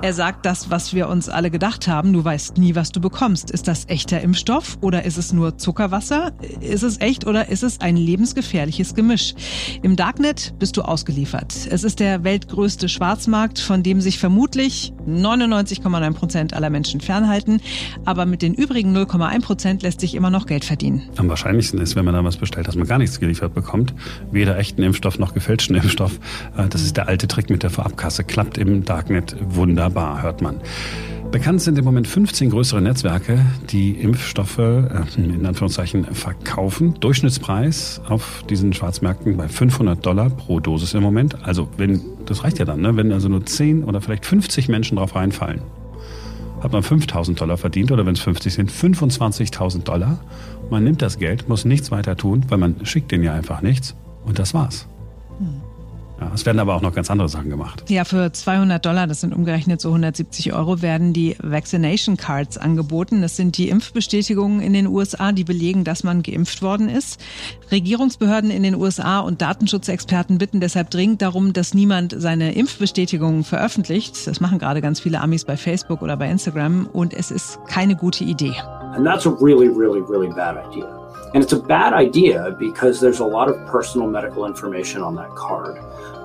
Er 0.00 0.14
sagt 0.14 0.46
das, 0.46 0.70
was 0.70 0.94
wir 0.94 1.06
uns 1.06 1.28
alle 1.28 1.50
gedacht 1.50 1.86
haben. 1.86 2.14
Du 2.14 2.24
weißt 2.24 2.56
nie, 2.56 2.74
was 2.74 2.92
du 2.92 2.98
bekommst. 2.98 3.50
Ist 3.50 3.68
das 3.68 3.84
echter 3.90 4.22
Impfstoff 4.22 4.78
oder 4.80 5.04
ist 5.04 5.18
es 5.18 5.34
nur 5.34 5.58
Zuckerwasser? 5.58 6.32
Ist 6.60 6.82
es 6.82 6.98
echt 7.02 7.26
oder 7.26 7.50
ist 7.50 7.62
es 7.62 7.82
ein 7.82 7.98
lebensgefährliches 7.98 8.94
Gemisch? 8.94 9.34
Im 9.82 9.96
Darknet 9.96 10.54
bist 10.58 10.78
du 10.78 10.82
ausgeliefert. 10.82 11.54
Es 11.70 11.84
ist 11.84 12.00
der 12.00 12.24
weltgrößte 12.24 12.88
Schwarzmarkt, 12.88 13.58
von 13.58 13.82
dem 13.82 14.00
sich 14.00 14.18
vermutlich 14.18 14.93
99,9 15.06 16.12
Prozent 16.12 16.54
aller 16.54 16.70
Menschen 16.70 17.00
fernhalten. 17.00 17.60
Aber 18.04 18.26
mit 18.26 18.42
den 18.42 18.54
übrigen 18.54 18.96
0,1 18.96 19.42
Prozent 19.42 19.82
lässt 19.82 20.00
sich 20.00 20.14
immer 20.14 20.30
noch 20.30 20.46
Geld 20.46 20.64
verdienen. 20.64 21.02
Am 21.16 21.28
wahrscheinlichsten 21.28 21.80
ist, 21.80 21.96
wenn 21.96 22.04
man 22.04 22.14
da 22.14 22.24
was 22.24 22.36
bestellt, 22.36 22.68
dass 22.68 22.76
man 22.76 22.86
gar 22.86 22.98
nichts 22.98 23.20
geliefert 23.20 23.54
bekommt. 23.54 23.94
Weder 24.30 24.58
echten 24.58 24.82
Impfstoff 24.82 25.18
noch 25.18 25.34
gefälschten 25.34 25.76
Impfstoff. 25.76 26.18
Äh, 26.56 26.68
das 26.68 26.82
ist 26.82 26.96
der 26.96 27.08
alte 27.08 27.28
Trick 27.28 27.50
mit 27.50 27.62
der 27.62 27.70
Vorabkasse 27.70 28.24
klappt 28.24 28.58
im 28.58 28.84
Darknet 28.84 29.36
wunderbar, 29.40 30.22
hört 30.22 30.42
man. 30.42 30.60
Bekannt 31.30 31.62
sind 31.62 31.76
im 31.78 31.84
Moment 31.84 32.06
15 32.06 32.50
größere 32.50 32.80
Netzwerke, 32.80 33.44
die 33.70 33.90
Impfstoffe 33.90 34.58
äh, 34.58 34.84
in 35.16 35.44
Anführungszeichen 35.44 36.04
verkaufen. 36.14 36.94
Durchschnittspreis 37.00 38.00
auf 38.08 38.44
diesen 38.48 38.72
Schwarzmärkten 38.72 39.36
bei 39.36 39.48
500 39.48 40.06
Dollar 40.06 40.30
pro 40.30 40.60
Dosis 40.60 40.94
im 40.94 41.02
Moment. 41.02 41.44
Also 41.44 41.68
wenn, 41.76 42.00
das 42.26 42.44
reicht 42.44 42.58
ja 42.58 42.64
dann, 42.64 42.80
ne? 42.80 42.96
wenn 42.96 43.12
also 43.12 43.28
nur 43.28 43.44
10 43.44 43.84
oder 43.84 44.00
vielleicht 44.00 44.26
50 44.26 44.68
Menschen 44.68 44.96
drauf 44.96 45.14
reinfallen, 45.14 45.62
hat 46.62 46.72
man 46.72 46.82
5000 46.82 47.40
Dollar 47.40 47.56
verdient 47.58 47.92
oder 47.92 48.06
wenn 48.06 48.14
es 48.14 48.20
50 48.20 48.54
sind, 48.54 48.72
25.000 48.72 49.82
Dollar. 49.82 50.18
Man 50.70 50.84
nimmt 50.84 51.02
das 51.02 51.18
Geld, 51.18 51.48
muss 51.48 51.64
nichts 51.64 51.90
weiter 51.90 52.16
tun, 52.16 52.46
weil 52.48 52.58
man 52.58 52.76
schickt 52.84 53.12
denen 53.12 53.24
ja 53.24 53.34
einfach 53.34 53.60
nichts 53.60 53.94
und 54.24 54.38
das 54.38 54.54
war's. 54.54 54.88
Hm. 55.38 55.60
Ja, 56.24 56.30
es 56.34 56.46
werden 56.46 56.58
aber 56.58 56.74
auch 56.74 56.80
noch 56.80 56.94
ganz 56.94 57.10
andere 57.10 57.28
Sachen 57.28 57.50
gemacht. 57.50 57.84
Ja, 57.88 58.04
für 58.04 58.32
200 58.32 58.84
Dollar, 58.84 59.06
das 59.06 59.20
sind 59.20 59.34
umgerechnet 59.34 59.80
so 59.80 59.88
170 59.88 60.54
Euro, 60.54 60.80
werden 60.80 61.12
die 61.12 61.36
Vaccination 61.42 62.16
Cards 62.16 62.56
angeboten. 62.56 63.20
Das 63.20 63.36
sind 63.36 63.58
die 63.58 63.68
Impfbestätigungen 63.68 64.60
in 64.60 64.72
den 64.72 64.86
USA, 64.86 65.32
die 65.32 65.44
belegen, 65.44 65.84
dass 65.84 66.02
man 66.02 66.22
geimpft 66.22 66.62
worden 66.62 66.88
ist. 66.88 67.20
Regierungsbehörden 67.70 68.50
in 68.50 68.62
den 68.62 68.74
USA 68.74 69.20
und 69.20 69.42
Datenschutzexperten 69.42 70.38
bitten 70.38 70.60
deshalb 70.60 70.90
dringend 70.90 71.20
darum, 71.20 71.52
dass 71.52 71.74
niemand 71.74 72.14
seine 72.16 72.54
Impfbestätigungen 72.54 73.44
veröffentlicht. 73.44 74.26
Das 74.26 74.40
machen 74.40 74.58
gerade 74.58 74.80
ganz 74.80 75.00
viele 75.00 75.20
Amis 75.20 75.44
bei 75.44 75.58
Facebook 75.58 76.00
oder 76.00 76.16
bei 76.16 76.30
Instagram 76.30 76.88
und 76.90 77.12
es 77.12 77.30
ist 77.30 77.58
keine 77.68 77.96
gute 77.96 78.24
Idee. 78.24 78.54
And 78.94 79.04
that's 79.04 79.26
a 79.26 79.30
really, 79.30 79.68
really, 79.68 80.00
really 80.00 80.28
bad 80.28 80.56
idea. 80.56 80.86
And 81.34 81.42
it's 81.42 81.52
a 81.52 81.58
bad 81.58 81.92
idea 81.92 82.56
because 82.60 83.00
there's 83.00 83.20
a 83.20 83.26
lot 83.26 83.48
of 83.48 83.56
personal 83.66 84.08
medical 84.08 84.46
information 84.46 85.02
on 85.02 85.16
that 85.16 85.34
card. 85.34 85.76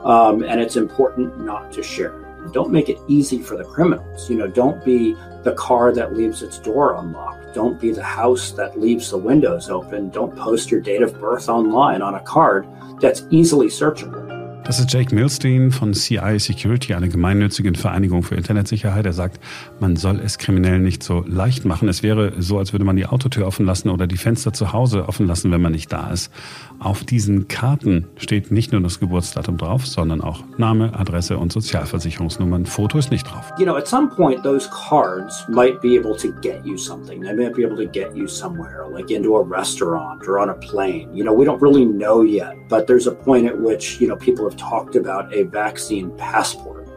Um, 0.05 0.43
and 0.43 0.61
it's 0.61 0.75
important 0.75 1.39
not 1.39 1.71
to 1.73 1.83
share. 1.83 2.13
Don't 2.53 2.71
make 2.71 2.89
it 2.89 2.97
easy 3.07 3.41
for 3.41 3.57
the 3.57 3.65
criminals. 3.65 4.29
You 4.29 4.37
know, 4.37 4.47
don't 4.47 4.83
be 4.83 5.13
the 5.43 5.53
car 5.53 5.91
that 5.93 6.15
leaves 6.15 6.41
its 6.41 6.57
door 6.57 6.95
unlocked. 6.95 7.53
Don't 7.53 7.79
be 7.79 7.91
the 7.91 8.03
house 8.03 8.51
that 8.51 8.79
leaves 8.79 9.09
the 9.09 9.17
windows 9.17 9.69
open. 9.69 10.09
Don't 10.09 10.35
post 10.37 10.71
your 10.71 10.81
date 10.81 11.01
of 11.01 11.19
birth 11.19 11.49
online 11.49 12.01
on 12.01 12.15
a 12.15 12.21
card 12.21 12.67
that's 12.99 13.23
easily 13.29 13.67
searchable. 13.67 14.38
Das 14.69 14.79
ist 14.79 14.93
Jake 14.93 15.15
Milstein 15.15 15.71
von 15.71 15.93
CI 15.93 16.37
Security, 16.37 16.93
eine 16.93 17.09
gemeinnützige 17.09 17.73
Vereinigung 17.73 18.21
für 18.21 18.35
Internetsicherheit. 18.35 19.03
Er 19.03 19.13
sagt, 19.13 19.39
man 19.79 19.95
soll 19.95 20.19
es 20.19 20.37
Kriminellen 20.37 20.83
nicht 20.83 21.01
so 21.01 21.23
leicht 21.27 21.65
machen. 21.65 21.89
Es 21.89 22.03
wäre 22.03 22.33
so, 22.37 22.59
als 22.59 22.71
würde 22.71 22.85
man 22.85 22.95
die 22.95 23.07
Autotür 23.07 23.47
offen 23.47 23.65
lassen 23.65 23.89
oder 23.89 24.05
die 24.05 24.17
Fenster 24.17 24.53
zu 24.53 24.71
Hause 24.71 25.07
offen 25.07 25.25
lassen, 25.25 25.51
wenn 25.51 25.59
man 25.59 25.71
nicht 25.71 25.91
da 25.91 26.11
ist. 26.11 26.31
Auf 26.77 27.03
diesen 27.03 27.47
Karten 27.47 28.05
steht 28.17 28.51
nicht 28.51 28.71
nur 28.71 28.81
das 28.81 28.99
Geburtsdatum 28.99 29.57
drauf, 29.57 29.87
sondern 29.87 30.21
auch 30.21 30.43
Name, 30.59 30.93
Adresse 30.93 31.39
und 31.39 31.51
Sozialversicherungsnummern. 31.51 32.67
Foto 32.67 32.99
ist 32.99 33.09
nicht 33.09 33.23
drauf. 33.23 33.51
You 33.57 33.65
know, 33.65 33.75
at 33.75 33.87
some 33.87 34.07
point 34.15 34.43
those 34.43 34.69
cards 34.69 35.47
might 35.49 35.81
be 35.81 35.97
able 35.97 36.15
to 36.15 36.31
get 36.43 36.63
you 36.63 36.77
something. 36.77 37.23
They 37.23 37.33
might 37.33 37.55
be 37.55 37.65
able 37.65 37.77
to 37.77 37.89
get 37.91 38.15
you 38.15 38.27
somewhere, 38.27 38.85
like 38.93 39.09
into 39.09 39.35
a 39.35 39.43
restaurant 39.43 40.27
or 40.27 40.37
on 40.37 40.49
a 40.51 40.53
plane. 40.53 41.09
You 41.11 41.23
know, 41.23 41.33
we 41.33 41.43
don't 41.43 41.59
really 41.59 41.85
know 41.85 42.21
yet, 42.21 42.53
but 42.69 42.85
there's 42.85 43.07
a 43.07 43.15
point 43.15 43.47
at 43.47 43.59
which, 43.59 43.99
you 43.99 44.07
know, 44.07 44.15
people 44.15 44.47
have 44.47 44.58
talked 44.59 44.95
about 44.95 45.33
a 45.33 45.43
vaccine 45.43 46.15
passport. 46.17 46.87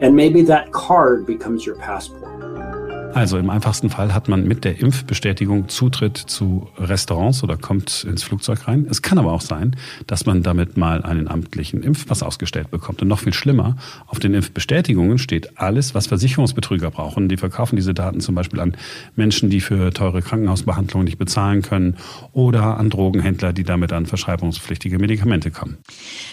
And 0.00 0.14
maybe 0.14 0.42
that 0.42 0.72
card 0.72 1.24
becomes 1.24 1.64
your 1.64 1.76
passport. 1.76 2.33
Also 3.14 3.38
im 3.38 3.48
einfachsten 3.48 3.90
Fall 3.90 4.12
hat 4.12 4.28
man 4.28 4.44
mit 4.44 4.64
der 4.64 4.80
Impfbestätigung 4.80 5.68
Zutritt 5.68 6.16
zu 6.16 6.68
Restaurants 6.76 7.44
oder 7.44 7.56
kommt 7.56 8.02
ins 8.02 8.24
Flugzeug 8.24 8.66
rein. 8.66 8.88
Es 8.90 9.02
kann 9.02 9.18
aber 9.18 9.32
auch 9.32 9.40
sein, 9.40 9.76
dass 10.08 10.26
man 10.26 10.42
damit 10.42 10.76
mal 10.76 11.04
einen 11.04 11.28
amtlichen 11.28 11.84
Impfpass 11.84 12.24
ausgestellt 12.24 12.72
bekommt. 12.72 13.02
Und 13.02 13.08
noch 13.08 13.20
viel 13.20 13.32
schlimmer, 13.32 13.76
auf 14.08 14.18
den 14.18 14.34
Impfbestätigungen 14.34 15.18
steht 15.18 15.60
alles, 15.60 15.94
was 15.94 16.08
Versicherungsbetrüger 16.08 16.90
brauchen. 16.90 17.28
Die 17.28 17.36
verkaufen 17.36 17.76
diese 17.76 17.94
Daten 17.94 18.20
zum 18.20 18.34
Beispiel 18.34 18.58
an 18.58 18.76
Menschen, 19.14 19.48
die 19.48 19.60
für 19.60 19.92
teure 19.92 20.20
Krankenhausbehandlungen 20.20 21.04
nicht 21.04 21.18
bezahlen 21.18 21.62
können 21.62 21.96
oder 22.32 22.78
an 22.78 22.90
Drogenhändler, 22.90 23.52
die 23.52 23.62
damit 23.62 23.92
an 23.92 24.06
verschreibungspflichtige 24.06 24.98
Medikamente 24.98 25.52
kommen. 25.52 25.78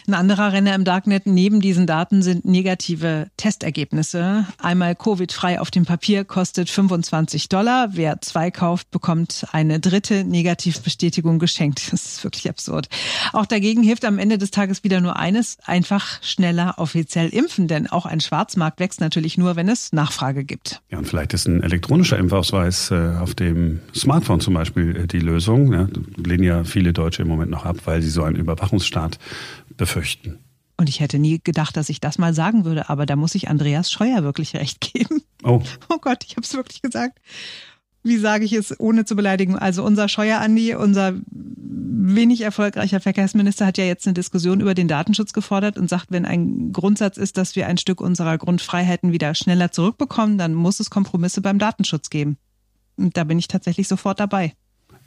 Ein 0.07 0.15
anderer 0.15 0.51
Renner 0.51 0.73
im 0.73 0.83
Darknet 0.83 1.27
neben 1.27 1.61
diesen 1.61 1.85
Daten 1.85 2.23
sind 2.23 2.43
negative 2.43 3.27
Testergebnisse. 3.37 4.47
Einmal 4.57 4.95
Covid-frei 4.95 5.59
auf 5.59 5.69
dem 5.69 5.85
Papier 5.85 6.25
kostet 6.25 6.70
25 6.71 7.49
Dollar. 7.49 7.89
Wer 7.93 8.21
zwei 8.21 8.51
kauft, 8.51 8.91
bekommt 8.91 9.45
eine 9.51 9.79
dritte 9.79 10.23
Negativbestätigung 10.23 11.39
geschenkt. 11.39 11.81
Das 11.91 12.05
ist 12.05 12.23
wirklich 12.23 12.49
absurd. 12.49 12.87
Auch 13.33 13.45
dagegen 13.45 13.83
hilft 13.83 14.05
am 14.05 14.17
Ende 14.17 14.37
des 14.37 14.51
Tages 14.51 14.83
wieder 14.83 15.01
nur 15.01 15.17
eines, 15.17 15.57
einfach 15.65 16.23
schneller 16.23 16.75
offiziell 16.77 17.27
impfen, 17.29 17.67
denn 17.67 17.87
auch 17.87 18.05
ein 18.05 18.21
Schwarzmarkt 18.21 18.79
wächst 18.79 19.01
natürlich 19.01 19.37
nur, 19.37 19.57
wenn 19.57 19.67
es 19.67 19.91
Nachfrage 19.91 20.45
gibt. 20.45 20.81
Ja, 20.89 20.99
und 20.99 21.07
vielleicht 21.07 21.33
ist 21.33 21.47
ein 21.47 21.61
elektronischer 21.61 22.17
Impfausweis 22.17 22.91
äh, 22.91 23.15
auf 23.19 23.35
dem 23.35 23.81
Smartphone 23.93 24.39
zum 24.39 24.53
Beispiel 24.53 24.95
äh, 24.95 25.07
die 25.07 25.19
Lösung. 25.19 25.73
Ja, 25.73 25.87
lehnen 26.15 26.43
ja 26.43 26.63
viele 26.63 26.93
Deutsche 26.93 27.23
im 27.23 27.27
Moment 27.27 27.51
noch 27.51 27.65
ab, 27.65 27.77
weil 27.85 28.01
sie 28.01 28.09
so 28.09 28.23
einen 28.23 28.37
Überwachungsstaat 28.37 29.19
befürchten. 29.75 30.39
Und 30.81 30.89
ich 30.89 30.99
hätte 30.99 31.19
nie 31.19 31.39
gedacht, 31.43 31.77
dass 31.77 31.89
ich 31.89 31.99
das 31.99 32.17
mal 32.17 32.33
sagen 32.33 32.65
würde, 32.65 32.89
aber 32.89 33.05
da 33.05 33.15
muss 33.15 33.35
ich 33.35 33.49
Andreas 33.49 33.91
Scheuer 33.91 34.23
wirklich 34.23 34.55
recht 34.55 34.81
geben. 34.81 35.21
Oh. 35.43 35.61
Oh 35.89 35.99
Gott, 36.01 36.23
ich 36.25 36.31
habe 36.31 36.41
es 36.41 36.55
wirklich 36.55 36.81
gesagt. 36.81 37.19
Wie 38.01 38.17
sage 38.17 38.45
ich 38.45 38.53
es, 38.53 38.79
ohne 38.79 39.05
zu 39.05 39.15
beleidigen? 39.15 39.59
Also 39.59 39.83
unser 39.83 40.09
Scheuer 40.09 40.39
Andi, 40.39 40.73
unser 40.73 41.13
wenig 41.29 42.41
erfolgreicher 42.41 42.99
Verkehrsminister, 42.99 43.67
hat 43.67 43.77
ja 43.77 43.83
jetzt 43.83 44.07
eine 44.07 44.15
Diskussion 44.15 44.59
über 44.59 44.73
den 44.73 44.87
Datenschutz 44.87 45.33
gefordert 45.33 45.77
und 45.77 45.87
sagt, 45.87 46.07
wenn 46.09 46.25
ein 46.25 46.71
Grundsatz 46.73 47.17
ist, 47.17 47.37
dass 47.37 47.55
wir 47.55 47.67
ein 47.67 47.77
Stück 47.77 48.01
unserer 48.01 48.39
Grundfreiheiten 48.39 49.11
wieder 49.11 49.35
schneller 49.35 49.71
zurückbekommen, 49.71 50.39
dann 50.39 50.55
muss 50.55 50.79
es 50.79 50.89
Kompromisse 50.89 51.41
beim 51.41 51.59
Datenschutz 51.59 52.09
geben. 52.09 52.37
Und 52.97 53.17
da 53.17 53.23
bin 53.23 53.37
ich 53.37 53.47
tatsächlich 53.47 53.87
sofort 53.87 54.19
dabei. 54.19 54.53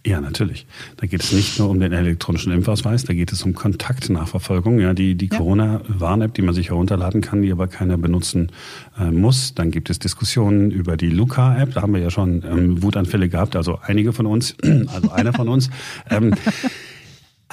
Ja, 0.07 0.21
natürlich. 0.21 0.67
Da 0.99 1.07
geht 1.07 1.23
es 1.23 1.33
nicht 1.33 1.59
nur 1.59 1.71
um 1.71 1.81
den 1.81 1.93
elektronischen 1.93 2.53
Impfausweis, 2.53 3.05
da 3.05 3.15
geht 3.15 3.33
es 3.33 3.43
um 3.43 3.55
Kontaktnachverfolgung. 3.55 4.79
Ja, 4.79 4.93
die, 4.93 5.15
die 5.15 5.31
ja. 5.31 5.39
Corona-Warn-App, 5.39 6.35
die 6.35 6.43
man 6.43 6.55
sich 6.55 6.69
herunterladen 6.69 7.23
kann, 7.23 7.41
die 7.41 7.51
aber 7.51 7.69
keiner 7.69 7.97
benutzen 7.97 8.53
äh, 8.99 9.11
muss. 9.11 9.55
Dann 9.55 9.71
gibt 9.71 9.89
es 9.89 9.99
Diskussionen 9.99 10.71
über 10.71 10.99
die 10.99 11.09
Luca-App. 11.09 11.73
Da 11.73 11.81
haben 11.81 11.95
wir 11.95 12.03
ja 12.03 12.11
schon 12.11 12.45
ähm, 12.45 12.83
Wutanfälle 12.83 13.31
gehabt, 13.31 13.57
also 13.57 13.79
einige 13.83 14.13
von 14.13 14.27
uns, 14.27 14.55
also 14.63 15.11
einer 15.11 15.33
von 15.33 15.49
uns. 15.49 15.71
Ähm, 16.11 16.35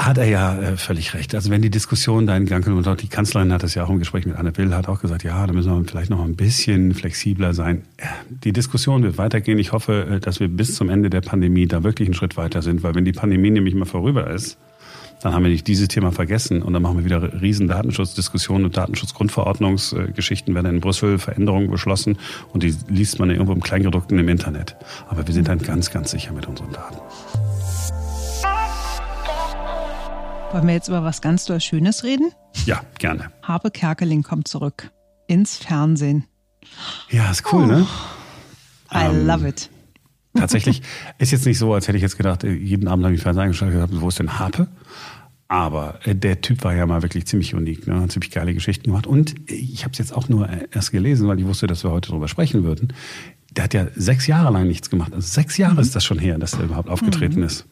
hat 0.06 0.18
er 0.18 0.26
ja 0.26 0.58
äh, 0.60 0.78
völlig 0.78 1.14
recht. 1.14 1.36
Also 1.36 1.50
wenn 1.50 1.62
die 1.62 1.70
Diskussion 1.70 2.26
da 2.28 2.36
in 2.36 2.46
Gang 2.46 2.64
kommt, 2.64 2.86
und 2.86 3.02
die 3.02 3.08
Kanzlerin 3.08 3.52
hat 3.54 3.64
das 3.64 3.76
ja 3.76 3.84
auch 3.84 3.90
im 3.90 4.00
Gespräch 4.00 4.26
mit 4.26 4.36
Anne 4.36 4.56
Will, 4.58 4.74
hat 4.74 4.88
auch 4.88 5.02
gesagt, 5.02 5.24
ja, 5.24 5.46
da 5.46 5.54
müssen 5.54 5.72
wir 5.72 5.84
vielleicht 5.90 6.10
noch 6.10 6.24
ein 6.24 6.36
bisschen 6.36 6.94
flexibler 6.94 7.54
sein. 7.54 7.84
Die 8.30 8.54
Diskussion 8.54 9.04
wird 9.04 9.18
weitergehen. 9.18 9.60
Ich 9.60 9.72
hoffe, 9.72 10.08
äh, 10.10 10.20
dass 10.20 10.40
wir 10.40 10.48
bis 10.48 10.76
zum 10.76 10.90
Ende 10.90 11.10
der 11.10 11.22
Pandemie 11.22 11.68
da 11.68 11.84
wirklich 11.84 12.08
einen 12.08 12.16
Schritt 12.16 12.38
weiter 12.38 12.62
sind, 12.62 12.84
weil 12.84 12.96
wenn 12.96 13.06
die 13.06 13.12
Pandemie 13.12 13.52
nämlich 13.52 13.76
mal 13.76 13.86
vorüber 13.86 14.30
ist, 14.30 14.58
dann 15.22 15.34
haben 15.34 15.44
wir 15.44 15.52
nicht 15.52 15.68
dieses 15.68 15.88
Thema 15.88 16.12
vergessen 16.12 16.64
und 16.64 16.74
dann 16.74 16.82
machen 16.82 16.98
wir 16.98 17.06
wieder 17.06 17.42
riesen 17.42 17.68
Datenschutzdiskussionen 17.68 18.66
und 18.66 18.76
Datenschutzgrundverordnungsgeschichten 18.76 20.56
werden 20.56 20.72
in 20.72 20.82
Brüssel 20.82 21.20
Veränderungen 21.20 21.70
beschlossen 21.70 22.18
und 22.54 22.64
die 22.64 22.74
liest 22.88 23.20
man 23.20 23.30
irgendwo 23.30 23.54
im 23.54 23.62
Kleingedruckten 23.62 24.18
im 24.18 24.30
Internet. 24.30 24.76
Aber 25.10 25.28
wir 25.28 25.34
sind 25.34 25.48
dann 25.48 25.60
ganz, 25.60 25.92
ganz 25.92 26.10
sicher 26.10 26.34
mit 26.34 26.48
unseren 26.48 26.72
Daten. 26.72 26.98
Wollen 30.52 30.68
wir 30.68 30.74
jetzt 30.74 30.90
über 30.90 31.02
was 31.04 31.22
ganz 31.22 31.46
doll 31.46 31.62
Schönes 31.62 32.04
reden? 32.04 32.32
Ja, 32.66 32.82
gerne. 33.00 33.32
Harpe 33.42 33.72
Kerkeling 33.72 34.22
kommt 34.22 34.50
zurück 34.50 34.92
ins 35.28 35.56
Fernsehen. 35.56 36.26
Ja, 37.10 37.32
ist 37.32 37.54
cool, 37.54 37.68
ne? 37.68 37.88
oh. 38.94 38.98
ne? 38.98 39.04
I 39.04 39.06
ähm, 39.06 39.26
love 39.26 39.48
it. 39.48 39.70
Tatsächlich 40.34 40.82
ist 41.20 41.32
jetzt 41.32 41.46
nicht 41.46 41.58
so, 41.58 41.74
als 41.74 41.88
hätte 41.88 41.96
ich 41.96 42.02
jetzt 42.02 42.18
gedacht, 42.18 42.44
äh, 42.44 42.52
jeden 42.52 42.90
Abend 42.90 43.06
habe 43.06 43.16
ich 43.16 43.22
Fernsehen 43.22 43.44
eingeschaltet 43.44 43.78
und 43.78 43.88
gesagt, 43.88 44.02
wo 44.02 44.10
ist 44.10 44.20
denn 44.20 44.40
Harpe? 44.40 44.68
Aber 45.48 46.00
äh, 46.04 46.16
der 46.16 46.42
Typ 46.42 46.66
war 46.66 46.76
ja 46.76 46.86
mal 46.86 47.02
wirklich 47.02 47.28
ziemlich 47.28 47.56
unik, 47.56 47.88
ne? 47.88 48.02
hat 48.02 48.12
ziemlich 48.12 48.32
geile 48.32 48.54
Geschichten 48.54 48.84
gemacht. 48.84 49.08
Und 49.08 49.50
ich 49.50 49.86
habe 49.86 49.94
es 49.94 50.00
jetzt 50.00 50.14
auch 50.14 50.28
nur 50.28 50.50
äh, 50.50 50.68
erst 50.74 50.92
gelesen, 50.92 51.30
weil 51.30 51.40
ich 51.40 51.46
wusste, 51.46 51.66
dass 51.66 51.86
wir 51.86 51.92
heute 51.92 52.10
darüber 52.10 52.28
sprechen 52.28 52.66
würden. 52.66 52.92
Der 53.52 53.64
hat 53.64 53.74
ja 53.74 53.88
sechs 53.96 54.28
Jahre 54.28 54.52
lang 54.52 54.68
nichts 54.68 54.90
gemacht. 54.90 55.14
Also 55.14 55.28
sechs 55.28 55.56
Jahre 55.58 55.76
mhm. 55.76 55.80
ist 55.80 55.96
das 55.96 56.04
schon 56.04 56.20
her, 56.20 56.38
dass 56.38 56.56
er 56.56 56.64
überhaupt 56.64 56.90
aufgetreten 56.90 57.40
mhm. 57.40 57.46
ist. 57.46 57.66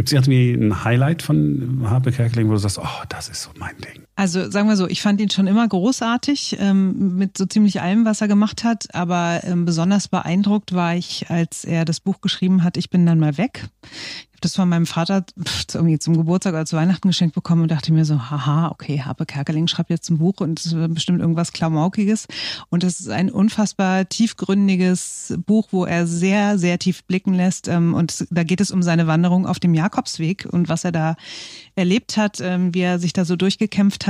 Gibt 0.00 0.08
es 0.08 0.14
irgendwie 0.14 0.52
ein 0.52 0.82
Highlight 0.82 1.20
von 1.20 1.82
Harpe 1.84 2.10
Kerkeling, 2.10 2.48
wo 2.48 2.52
du 2.52 2.56
sagst, 2.56 2.78
oh, 2.78 3.04
das 3.10 3.28
ist 3.28 3.42
so 3.42 3.50
mein 3.58 3.76
Ding? 3.76 4.02
Also 4.20 4.50
sagen 4.50 4.68
wir 4.68 4.76
so, 4.76 4.86
ich 4.86 5.00
fand 5.00 5.18
ihn 5.18 5.30
schon 5.30 5.46
immer 5.46 5.66
großartig 5.66 6.58
ähm, 6.60 7.16
mit 7.16 7.38
so 7.38 7.46
ziemlich 7.46 7.80
allem, 7.80 8.04
was 8.04 8.20
er 8.20 8.28
gemacht 8.28 8.64
hat. 8.64 8.94
Aber 8.94 9.40
ähm, 9.44 9.64
besonders 9.64 10.08
beeindruckt 10.08 10.74
war 10.74 10.94
ich, 10.94 11.30
als 11.30 11.64
er 11.64 11.86
das 11.86 12.00
Buch 12.00 12.20
geschrieben 12.20 12.62
hat, 12.62 12.76
Ich 12.76 12.90
bin 12.90 13.06
dann 13.06 13.18
mal 13.18 13.38
weg 13.38 13.70
das 14.40 14.56
von 14.56 14.68
meinem 14.68 14.86
Vater 14.86 15.24
irgendwie 15.72 15.98
zum 15.98 16.16
Geburtstag 16.16 16.54
oder 16.54 16.66
zu 16.66 16.76
Weihnachten 16.76 17.08
geschenkt 17.08 17.34
bekommen 17.34 17.62
und 17.62 17.70
dachte 17.70 17.92
mir 17.92 18.04
so, 18.04 18.30
haha, 18.30 18.70
okay, 18.70 19.02
Harpe 19.02 19.26
Kerkeling 19.26 19.68
schreibt 19.68 19.90
jetzt 19.90 20.10
ein 20.10 20.18
Buch 20.18 20.40
und 20.40 20.60
es 20.60 20.74
wird 20.74 20.94
bestimmt 20.94 21.20
irgendwas 21.20 21.52
Klamaukiges. 21.52 22.26
Und 22.70 22.84
es 22.84 23.00
ist 23.00 23.10
ein 23.10 23.30
unfassbar 23.30 24.08
tiefgründiges 24.08 25.34
Buch, 25.46 25.68
wo 25.70 25.84
er 25.84 26.06
sehr, 26.06 26.58
sehr 26.58 26.78
tief 26.78 27.04
blicken 27.04 27.34
lässt. 27.34 27.68
Ähm, 27.68 27.94
und 27.94 28.26
da 28.30 28.42
geht 28.42 28.60
es 28.60 28.70
um 28.70 28.82
seine 28.82 29.06
Wanderung 29.06 29.46
auf 29.46 29.58
dem 29.58 29.74
Jakobsweg 29.74 30.46
und 30.50 30.68
was 30.68 30.84
er 30.84 30.92
da 30.92 31.16
erlebt 31.76 32.16
hat, 32.16 32.40
ähm, 32.40 32.74
wie 32.74 32.80
er 32.80 32.98
sich 32.98 33.12
da 33.12 33.24
so 33.24 33.36
durchgekämpft 33.36 34.06
hat. 34.06 34.09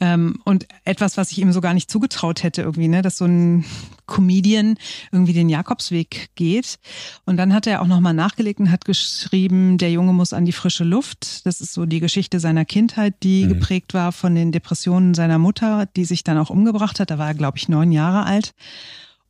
Ähm, 0.00 0.40
und 0.44 0.66
etwas, 0.84 1.16
was 1.16 1.30
ich 1.32 1.38
ihm 1.38 1.52
so 1.52 1.60
gar 1.60 1.72
nicht 1.74 1.90
zugetraut 1.90 2.42
hätte, 2.42 2.62
irgendwie, 2.62 2.88
ne, 2.88 3.00
dass 3.00 3.16
so 3.16 3.24
ein 3.24 3.64
Comedian 4.06 4.76
irgendwie 5.12 5.32
den 5.32 5.48
Jakobsweg 5.48 6.30
geht. 6.34 6.78
Und 7.24 7.36
dann 7.36 7.54
hat 7.54 7.66
er 7.66 7.80
auch 7.80 7.86
nochmal 7.86 8.14
nachgelegt 8.14 8.60
und 8.60 8.70
hat 8.70 8.84
geschrieben, 8.84 9.78
der 9.78 9.90
Junge 9.90 10.12
muss 10.12 10.32
an 10.32 10.44
die 10.44 10.52
frische 10.52 10.84
Luft. 10.84 11.46
Das 11.46 11.60
ist 11.60 11.72
so 11.72 11.86
die 11.86 12.00
Geschichte 12.00 12.40
seiner 12.40 12.64
Kindheit, 12.64 13.14
die 13.22 13.44
mhm. 13.44 13.50
geprägt 13.50 13.94
war 13.94 14.12
von 14.12 14.34
den 14.34 14.52
Depressionen 14.52 15.14
seiner 15.14 15.38
Mutter, 15.38 15.86
die 15.96 16.04
sich 16.04 16.24
dann 16.24 16.38
auch 16.38 16.50
umgebracht 16.50 17.00
hat. 17.00 17.10
Da 17.10 17.18
war 17.18 17.28
er, 17.28 17.34
glaube 17.34 17.58
ich, 17.58 17.68
neun 17.68 17.92
Jahre 17.92 18.24
alt. 18.24 18.54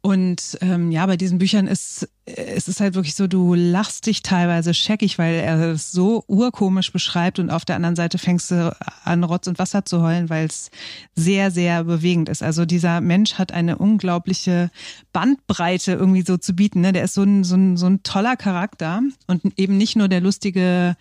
Und 0.08 0.56
ähm, 0.62 0.90
ja, 0.90 1.04
bei 1.04 1.18
diesen 1.18 1.36
Büchern 1.36 1.66
ist 1.66 2.08
es 2.24 2.66
ist 2.66 2.80
halt 2.80 2.94
wirklich 2.94 3.14
so, 3.14 3.26
du 3.26 3.52
lachst 3.52 4.06
dich 4.06 4.22
teilweise 4.22 4.72
scheckig, 4.72 5.18
weil 5.18 5.34
er 5.34 5.72
es 5.72 5.92
so 5.92 6.24
urkomisch 6.28 6.92
beschreibt 6.92 7.38
und 7.38 7.50
auf 7.50 7.66
der 7.66 7.76
anderen 7.76 7.94
Seite 7.94 8.16
fängst 8.16 8.50
du 8.50 8.74
an 9.04 9.22
Rotz 9.22 9.48
und 9.48 9.58
Wasser 9.58 9.84
zu 9.84 10.00
heulen, 10.00 10.30
weil 10.30 10.46
es 10.46 10.70
sehr, 11.14 11.50
sehr 11.50 11.84
bewegend 11.84 12.30
ist. 12.30 12.42
Also 12.42 12.64
dieser 12.64 13.02
Mensch 13.02 13.34
hat 13.34 13.52
eine 13.52 13.76
unglaubliche 13.76 14.70
Bandbreite 15.12 15.92
irgendwie 15.92 16.22
so 16.22 16.38
zu 16.38 16.54
bieten. 16.54 16.80
Ne? 16.80 16.94
Der 16.94 17.04
ist 17.04 17.12
so 17.12 17.22
ein, 17.22 17.44
so, 17.44 17.56
ein, 17.56 17.76
so 17.76 17.84
ein 17.84 18.02
toller 18.02 18.36
Charakter 18.36 19.02
und 19.26 19.42
eben 19.58 19.76
nicht 19.76 19.94
nur 19.94 20.08
der 20.08 20.22
lustige 20.22 20.96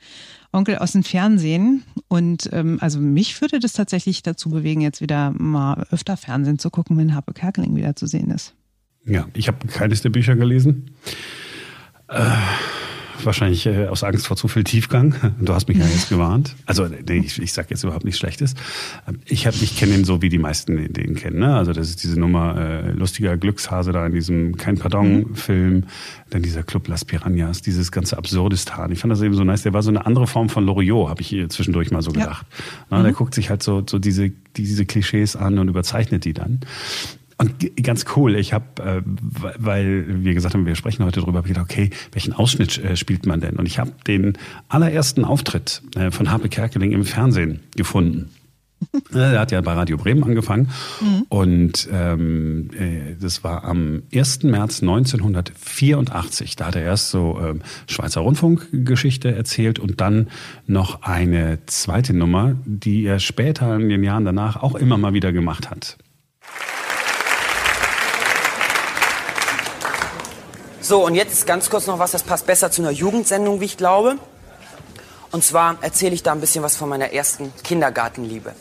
Onkel 0.51 0.79
aus 0.79 0.91
dem 0.91 1.03
Fernsehen. 1.03 1.85
Und 2.09 2.49
ähm, 2.51 2.77
also 2.81 2.99
mich 2.99 3.39
würde 3.39 3.61
das 3.61 3.71
tatsächlich 3.71 4.21
dazu 4.21 4.49
bewegen, 4.49 4.81
jetzt 4.81 4.99
wieder 4.99 5.31
mal 5.31 5.87
öfter 5.91 6.17
Fernsehen 6.17 6.59
zu 6.59 6.69
gucken, 6.69 6.97
wenn 6.97 7.15
Harpe 7.15 7.31
Kerkeling 7.31 7.73
wieder 7.73 7.95
zu 7.95 8.05
sehen 8.05 8.31
ist. 8.31 8.53
Ja, 9.07 9.27
ich 9.33 9.47
habe 9.47 9.67
keines 9.67 10.01
der 10.01 10.09
Bücher 10.09 10.35
gelesen. 10.35 10.91
Äh, 12.07 12.29
wahrscheinlich 13.23 13.65
äh, 13.65 13.87
aus 13.87 14.03
Angst 14.03 14.27
vor 14.27 14.37
zu 14.37 14.47
viel 14.47 14.63
Tiefgang. 14.63 15.15
Du 15.39 15.53
hast 15.53 15.67
mich 15.67 15.77
ja 15.77 15.85
jetzt 15.93 16.09
gewarnt. 16.09 16.55
Also 16.65 16.87
nee, 16.87 17.19
ich, 17.19 17.41
ich 17.41 17.53
sage 17.53 17.67
jetzt 17.71 17.83
überhaupt 17.83 18.05
nichts 18.05 18.19
Schlechtes. 18.19 18.55
Ich, 19.25 19.47
hab, 19.47 19.53
ich 19.61 19.77
kenne 19.77 19.93
ihn 19.93 20.03
so, 20.03 20.21
wie 20.21 20.29
die 20.29 20.39
meisten 20.39 20.91
den 20.91 21.15
kennen. 21.15 21.39
Ne? 21.39 21.55
Also 21.55 21.73
das 21.73 21.89
ist 21.89 22.03
diese 22.03 22.19
Nummer 22.19 22.57
äh, 22.57 22.91
lustiger 22.91 23.37
Glückshase 23.37 23.91
da 23.91 24.05
in 24.05 24.13
diesem 24.13 24.57
Kein 24.57 24.77
Pardon-Film. 24.77 25.85
Dann 26.29 26.41
dieser 26.41 26.63
Club 26.63 26.87
Las 26.87 27.05
Piranhas, 27.05 27.61
dieses 27.61 27.91
ganze 27.91 28.17
Absurdistan. 28.17 28.91
Ich 28.91 28.99
fand 28.99 29.11
das 29.11 29.21
eben 29.21 29.35
so 29.35 29.43
nice. 29.43 29.63
Der 29.63 29.73
war 29.73 29.83
so 29.83 29.89
eine 29.89 30.05
andere 30.05 30.27
Form 30.27 30.49
von 30.49 30.65
Loriot, 30.65 31.09
habe 31.09 31.21
ich 31.21 31.35
zwischendurch 31.49 31.91
mal 31.91 32.01
so 32.01 32.11
gedacht. 32.11 32.45
Ja. 32.49 32.85
Na, 32.89 32.99
mhm. 32.99 33.03
Der 33.03 33.13
guckt 33.13 33.33
sich 33.33 33.49
halt 33.49 33.63
so, 33.63 33.83
so 33.87 33.99
diese, 33.99 34.31
diese 34.55 34.85
Klischees 34.85 35.35
an 35.35 35.59
und 35.59 35.69
überzeichnet 35.69 36.25
die 36.25 36.33
dann. 36.33 36.61
Und 37.39 37.83
ganz 37.83 38.05
cool, 38.15 38.35
ich 38.35 38.51
habe, 38.53 38.81
äh, 38.81 39.01
weil 39.05 40.23
wir 40.23 40.33
gesagt 40.33 40.55
haben, 40.55 40.65
wir 40.65 40.75
sprechen 40.75 41.05
heute 41.05 41.21
drüber, 41.21 41.37
habe 41.37 41.47
ich 41.47 41.53
gedacht, 41.53 41.69
okay, 41.71 41.91
welchen 42.11 42.33
Ausschnitt 42.33 42.79
äh, 42.79 42.95
spielt 42.95 43.27
man 43.27 43.41
denn? 43.41 43.57
Und 43.57 43.67
ich 43.67 43.77
habe 43.77 43.91
den 44.07 44.37
allerersten 44.69 45.23
Auftritt 45.23 45.83
äh, 45.95 46.09
von 46.09 46.31
Harpe 46.31 46.49
Kerkeling 46.49 46.91
im 46.91 47.05
Fernsehen 47.05 47.59
gefunden. 47.75 48.31
Er 49.13 49.39
hat 49.39 49.51
ja 49.51 49.61
bei 49.61 49.73
Radio 49.73 49.97
Bremen 49.97 50.23
angefangen 50.23 50.69
mhm. 51.01 51.23
und 51.29 51.89
ähm, 51.91 52.69
äh, 52.77 53.15
das 53.19 53.43
war 53.43 53.63
am 53.63 54.03
1. 54.13 54.43
März 54.43 54.81
1984. 54.81 56.55
Da 56.55 56.67
hat 56.67 56.75
er 56.75 56.83
erst 56.83 57.09
so 57.09 57.39
ähm, 57.41 57.61
Schweizer 57.87 58.21
Rundfunkgeschichte 58.21 59.33
erzählt 59.33 59.79
und 59.79 59.99
dann 59.99 60.27
noch 60.67 61.01
eine 61.01 61.59
zweite 61.65 62.13
Nummer, 62.13 62.55
die 62.65 63.03
er 63.05 63.19
später 63.19 63.75
in 63.75 63.89
den 63.89 64.03
Jahren 64.03 64.25
danach 64.25 64.57
auch 64.57 64.75
immer 64.75 64.97
mal 64.97 65.13
wieder 65.13 65.31
gemacht 65.31 65.71
hat. 65.71 65.97
So, 70.87 71.05
und 71.05 71.15
jetzt 71.15 71.45
ganz 71.45 71.69
kurz 71.69 71.85
noch 71.85 71.99
was, 71.99 72.11
das 72.11 72.23
passt 72.23 72.45
besser 72.45 72.71
zu 72.71 72.81
einer 72.81 72.91
Jugendsendung, 72.91 73.59
wie 73.59 73.65
ich 73.65 73.75
glaube. 73.75 74.15
Und 75.33 75.43
zwar 75.43 75.75
erzähle 75.81 76.15
ich 76.15 76.23
da 76.23 76.31
ein 76.31 76.39
bisschen 76.39 76.63
was 76.63 76.77
von 76.77 76.87
meiner 76.87 77.11
ersten 77.11 77.53
Kindergartenliebe. 77.61 78.55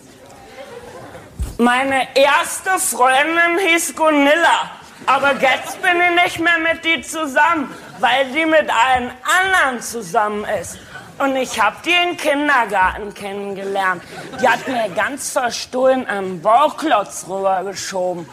Meine 1.57 2.09
erste 2.17 2.81
Freundin 2.81 3.61
hieß 3.69 3.95
Gunilla. 3.95 4.73
Aber 5.07 5.35
jetzt 5.35 5.81
bin 5.81 5.93
ich 6.01 6.25
nicht 6.25 6.41
mehr 6.41 6.59
mit 6.59 6.85
die 6.85 7.01
zusammen, 7.01 7.73
weil 8.01 8.33
sie 8.33 8.45
mit 8.45 8.69
allen 8.71 9.13
anderen 9.23 9.81
zusammen 9.81 10.45
ist. 10.61 10.79
Und 11.19 11.35
ich 11.37 11.61
habe 11.61 11.77
die 11.85 11.95
im 12.11 12.17
Kindergarten 12.17 13.15
kennengelernt. 13.15 14.03
Die 14.41 14.49
hat 14.49 14.69
mir 14.69 14.89
ganz 14.95 15.31
verstohlen 15.31 16.07
einen 16.07 16.43
Bauklotz 16.43 17.25
rübergeschoben. 17.29 18.29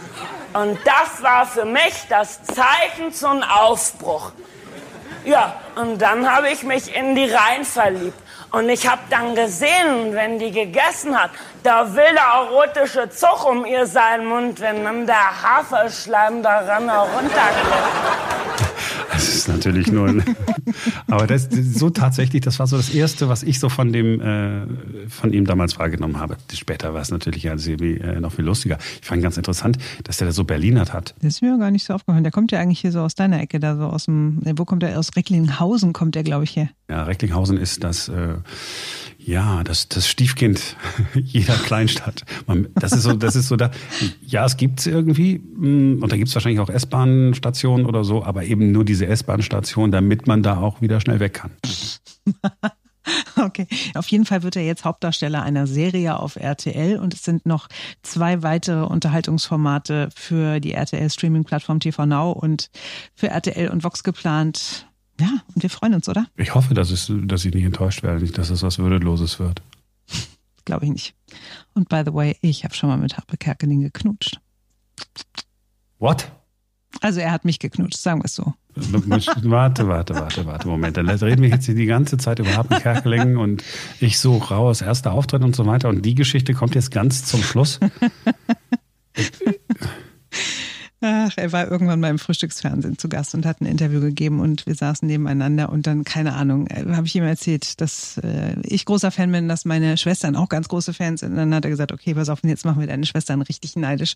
Und 0.54 0.78
das 0.84 1.24
war 1.24 1.46
für 1.46 1.66
mich 1.66 2.06
das 2.10 2.44
Zeichen 2.44 3.14
zum 3.14 3.42
Aufbruch. 3.42 4.34
Ja, 5.24 5.56
und 5.76 6.02
dann 6.02 6.30
habe 6.30 6.50
ich 6.50 6.64
mich 6.64 6.94
in 6.94 7.16
die 7.16 7.32
Reihen 7.32 7.64
verliebt. 7.64 8.20
Und 8.52 8.68
ich 8.70 8.88
habe 8.88 9.02
dann 9.10 9.34
gesehen, 9.34 10.14
wenn 10.14 10.38
die 10.38 10.52
gegessen 10.52 11.20
hat, 11.20 11.32
da 11.64 11.96
will 11.96 12.14
der 12.14 12.22
erotische 12.22 13.10
Zug 13.10 13.46
um 13.46 13.66
ihr 13.66 13.88
seinen 13.88 14.26
Mund, 14.26 14.60
wenn 14.60 14.84
dann 14.84 15.08
der 15.08 15.42
Haferschleim 15.42 16.44
daran 16.44 16.90
herunterklebt. 16.90 18.73
Das 19.14 19.30
ist 19.36 19.48
natürlich 19.48 19.92
nur 19.92 20.08
ein, 20.08 20.24
aber 21.08 21.28
das 21.28 21.48
so 21.52 21.92
tatsächlich, 21.92 22.42
das 22.42 22.58
war 22.58 22.66
so 22.66 22.78
das 22.78 22.90
erste, 22.90 23.30
was 23.30 23.44
ich 23.44 23.60
so 23.60 23.70
von 23.70 23.94
dem 23.94 24.20
äh, 24.20 24.66
von 25.08 25.32
ihm 25.32 25.46
damals 25.46 25.78
wahrgenommen 25.78 26.20
habe. 26.20 26.38
Später 26.52 26.94
war 26.96 27.02
es 27.02 27.12
natürlich 27.12 27.44
ja 27.44 27.54
äh, 27.54 28.20
noch 28.20 28.34
viel 28.34 28.46
lustiger. 28.46 28.78
Ich 29.02 29.08
fand 29.08 29.22
ganz 29.22 29.38
interessant, 29.38 29.78
dass 30.04 30.18
der 30.18 30.28
da 30.28 30.34
so 30.34 30.44
Berlinert 30.44 30.94
hat. 30.94 31.14
Das 31.22 31.36
ist 31.36 31.42
mir 31.42 31.58
gar 31.60 31.70
nicht 31.70 31.86
so 31.86 31.94
aufgefallen. 31.94 32.24
Der 32.24 32.32
kommt 32.32 32.52
ja 32.52 32.60
eigentlich 32.60 32.80
hier 32.80 32.92
so 32.92 33.02
aus 33.02 33.14
deiner 33.14 33.40
Ecke, 33.40 33.60
da 33.60 33.76
so 33.76 33.84
aus 33.84 34.06
dem, 34.06 34.42
wo 34.58 34.66
kommt 34.66 34.84
er? 34.84 34.98
Aus 34.98 35.16
Recklinghausen 35.16 35.94
kommt 35.94 36.16
er, 36.16 36.24
glaube 36.24 36.46
ich, 36.46 36.56
her. 36.56 36.70
Ja, 36.90 37.04
Recklinghausen 37.04 37.58
ist 37.58 37.84
das 37.84 38.10
äh, 38.10 38.36
ja, 39.26 39.64
das, 39.64 39.88
das 39.90 40.08
Stiefkind 40.08 40.76
jeder 41.14 41.56
Kleinstadt. 41.56 42.24
Man, 42.48 42.68
das 42.76 42.92
ist 42.92 43.04
so, 43.04 43.14
das 43.14 43.36
ist 43.36 43.48
so 43.48 43.56
da. 43.56 43.72
Ja, 44.22 44.46
es 44.46 44.58
gibt's 44.58 44.86
irgendwie 44.86 45.40
mm, 45.40 46.04
und 46.04 46.12
da 46.12 46.18
gibt's 46.18 46.36
wahrscheinlich 46.36 46.60
auch 46.60 46.70
S-Bahn-Stationen 46.70 47.86
oder 47.86 48.04
so, 48.04 48.24
aber 48.24 48.44
eben 48.44 48.72
nur 48.72 48.86
diese 48.86 49.08
S-Bahn-Station, 49.08 49.92
damit 49.92 50.28
man 50.28 50.44
da 50.44 50.58
auch 50.58 50.82
wieder 50.82 51.00
schnell 51.00 51.20
weg 51.20 51.34
kann. 51.34 51.52
Okay, 53.36 53.68
auf 53.96 54.08
jeden 54.08 54.26
Fall 54.26 54.44
wird 54.44 54.56
er 54.56 54.66
jetzt 54.66 54.86
Hauptdarsteller 54.86 55.44
einer 55.44 55.68
Serie 55.68 56.18
auf 56.18 56.38
RTL 56.38 56.98
und 57.00 57.14
es 57.14 57.24
sind 57.24 57.46
noch 57.46 57.68
zwei 58.02 58.44
weitere 58.44 58.86
Unterhaltungsformate 58.86 60.08
für 60.16 60.62
die 60.62 60.72
RTL-Streaming-Plattform 60.72 61.82
TV 61.82 62.06
Now 62.06 62.32
und 62.32 62.70
für 63.14 63.28
RTL 63.28 63.68
und 63.70 63.84
Vox 63.84 64.04
geplant. 64.04 64.88
Ja, 65.20 65.30
und 65.54 65.62
wir 65.62 65.70
freuen 65.70 65.94
uns, 65.94 66.10
oder? 66.10 66.28
Ich 66.36 66.56
hoffe, 66.56 66.74
dass, 66.74 66.92
es, 66.92 67.12
dass 67.26 67.46
ich 67.46 67.54
nicht 67.54 67.66
enttäuscht 67.66 68.04
werde, 68.04 68.22
nicht, 68.22 68.38
dass 68.38 68.50
es 68.50 68.64
was 68.64 68.80
Würdeloses 68.80 69.40
wird. 69.40 69.62
Glaube 70.66 70.86
ich 70.86 70.92
nicht. 70.92 71.16
Und 71.74 71.90
by 71.90 72.04
the 72.06 72.14
way, 72.14 72.38
ich 72.42 72.64
habe 72.64 72.74
schon 72.74 72.90
mal 72.90 72.98
mit 72.98 73.18
Harpe 73.18 73.38
Kerkeling 73.38 73.82
geknutscht. 73.82 74.40
What? 76.00 76.32
Also 77.02 77.20
er 77.20 77.32
hat 77.32 77.46
mich 77.46 77.60
geknutscht, 77.60 77.98
sagen 77.98 78.22
wir 78.22 78.26
es 78.26 78.36
so. 78.36 78.54
Warte, 78.76 79.88
warte, 79.88 80.16
warte, 80.16 80.46
warte, 80.46 80.68
Moment. 80.68 80.98
Dann 80.98 81.08
reden 81.08 81.44
wir 81.44 81.50
jetzt 81.50 81.68
die 81.68 81.86
ganze 81.86 82.18
Zeit 82.18 82.40
über 82.40 82.56
Harpe 82.56 82.80
Kerkeling 82.80 83.38
und 83.38 83.64
ich 84.00 84.20
suche 84.20 84.54
raus, 84.54 84.82
erster 84.82 85.12
Auftritt 85.12 85.44
und 85.44 85.56
so 85.56 85.66
weiter. 85.66 85.90
Und 85.90 86.04
die 86.04 86.16
Geschichte 86.16 86.54
kommt 86.54 86.74
jetzt 86.74 86.92
ganz 86.92 87.26
zum 87.26 87.44
Schluss. 87.44 87.80
Ach, 91.06 91.34
er 91.36 91.52
war 91.52 91.70
irgendwann 91.70 92.00
mal 92.00 92.10
im 92.10 92.18
Frühstücksfernsehen 92.18 92.98
zu 92.98 93.10
Gast 93.10 93.36
und 93.36 93.46
hat 93.46 93.60
ein 93.60 93.66
Interview 93.66 94.00
gegeben 94.00 94.40
und 94.40 94.66
wir 94.66 94.74
saßen 94.74 95.06
nebeneinander 95.06 95.70
und 95.70 95.86
dann, 95.86 96.06
keine 96.06 96.32
Ahnung, 96.34 96.68
äh, 96.68 96.86
habe 96.96 97.06
ich 97.06 97.14
ihm 97.14 97.26
erzählt, 97.26 97.82
dass 97.82 98.18
äh, 98.20 98.56
ich 98.64 98.86
großer 98.86 99.12
Fan 99.12 99.30
bin, 99.30 99.50
dass 99.50 99.66
meine 99.66 99.98
Schwestern 99.98 100.38
auch 100.38 100.48
ganz 100.48 100.70
große 100.70 100.94
Fans 100.94 101.20
sind. 101.20 101.32
Und 101.32 101.38
dann 101.38 101.54
hat 101.54 101.66
er 101.66 101.72
gesagt, 101.72 101.92
okay, 101.92 102.14
pass 102.14 102.30
auf, 102.30 102.40
jetzt 102.44 102.64
machen 102.64 102.80
wir 102.80 102.88
deine 102.88 103.06
Schwestern 103.06 103.42
richtig 103.42 103.76
neidisch 103.76 104.16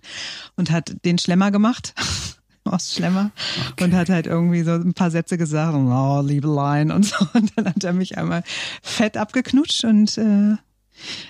und 0.56 0.72
hat 0.72 0.96
den 1.04 1.18
Schlemmer 1.18 1.52
gemacht. 1.52 1.94
aus 2.64 2.94
Schlemmer 2.94 3.32
okay. 3.72 3.86
und 3.86 3.94
hat 3.94 4.10
halt 4.10 4.28
irgendwie 4.28 4.62
so 4.64 4.72
ein 4.72 4.94
paar 4.94 5.10
Sätze 5.12 5.38
gesagt, 5.38 5.74
oh, 5.74 6.22
Liebelein 6.22 6.92
und 6.92 7.06
so. 7.06 7.16
Und 7.34 7.52
dann 7.56 7.66
hat 7.66 7.84
er 7.84 7.94
mich 7.94 8.18
einmal 8.18 8.44
fett 8.82 9.18
abgeknutscht 9.18 9.84
und 9.84 10.18
äh, 10.18 10.56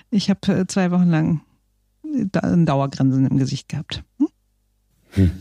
ich 0.09 0.29
habe 0.29 0.51
äh, 0.51 0.67
zwei 0.67 0.91
Wochen 0.91 1.09
lang 1.09 1.41
ein 2.41 2.65
Dauergrinsen 2.65 3.27
im 3.27 3.37
Gesicht 3.37 3.69
gehabt. 3.69 4.03
Hm? 5.17 5.31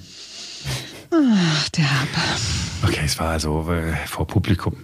Ach, 1.10 1.68
der 1.70 1.84
Hab. 1.84 2.08
Okay, 2.82 3.02
es 3.04 3.18
war 3.18 3.30
also 3.30 3.70
äh, 3.70 3.94
vor 4.06 4.26
Publikum. 4.26 4.74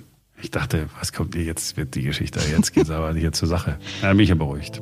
Ich 0.40 0.50
dachte, 0.50 0.88
was 0.98 1.12
kommt 1.12 1.34
hier 1.34 1.44
jetzt, 1.44 1.76
wird 1.76 1.94
die 1.94 2.02
Geschichte, 2.02 2.40
jetzt 2.50 2.72
geht 2.72 2.84
es 2.84 2.90
aber 2.90 3.12
hier 3.14 3.32
zur 3.32 3.48
Sache. 3.48 3.78
Da 4.00 4.10
bin 4.10 4.20
ich 4.20 4.28
ja 4.28 4.34
beruhigt. 4.34 4.80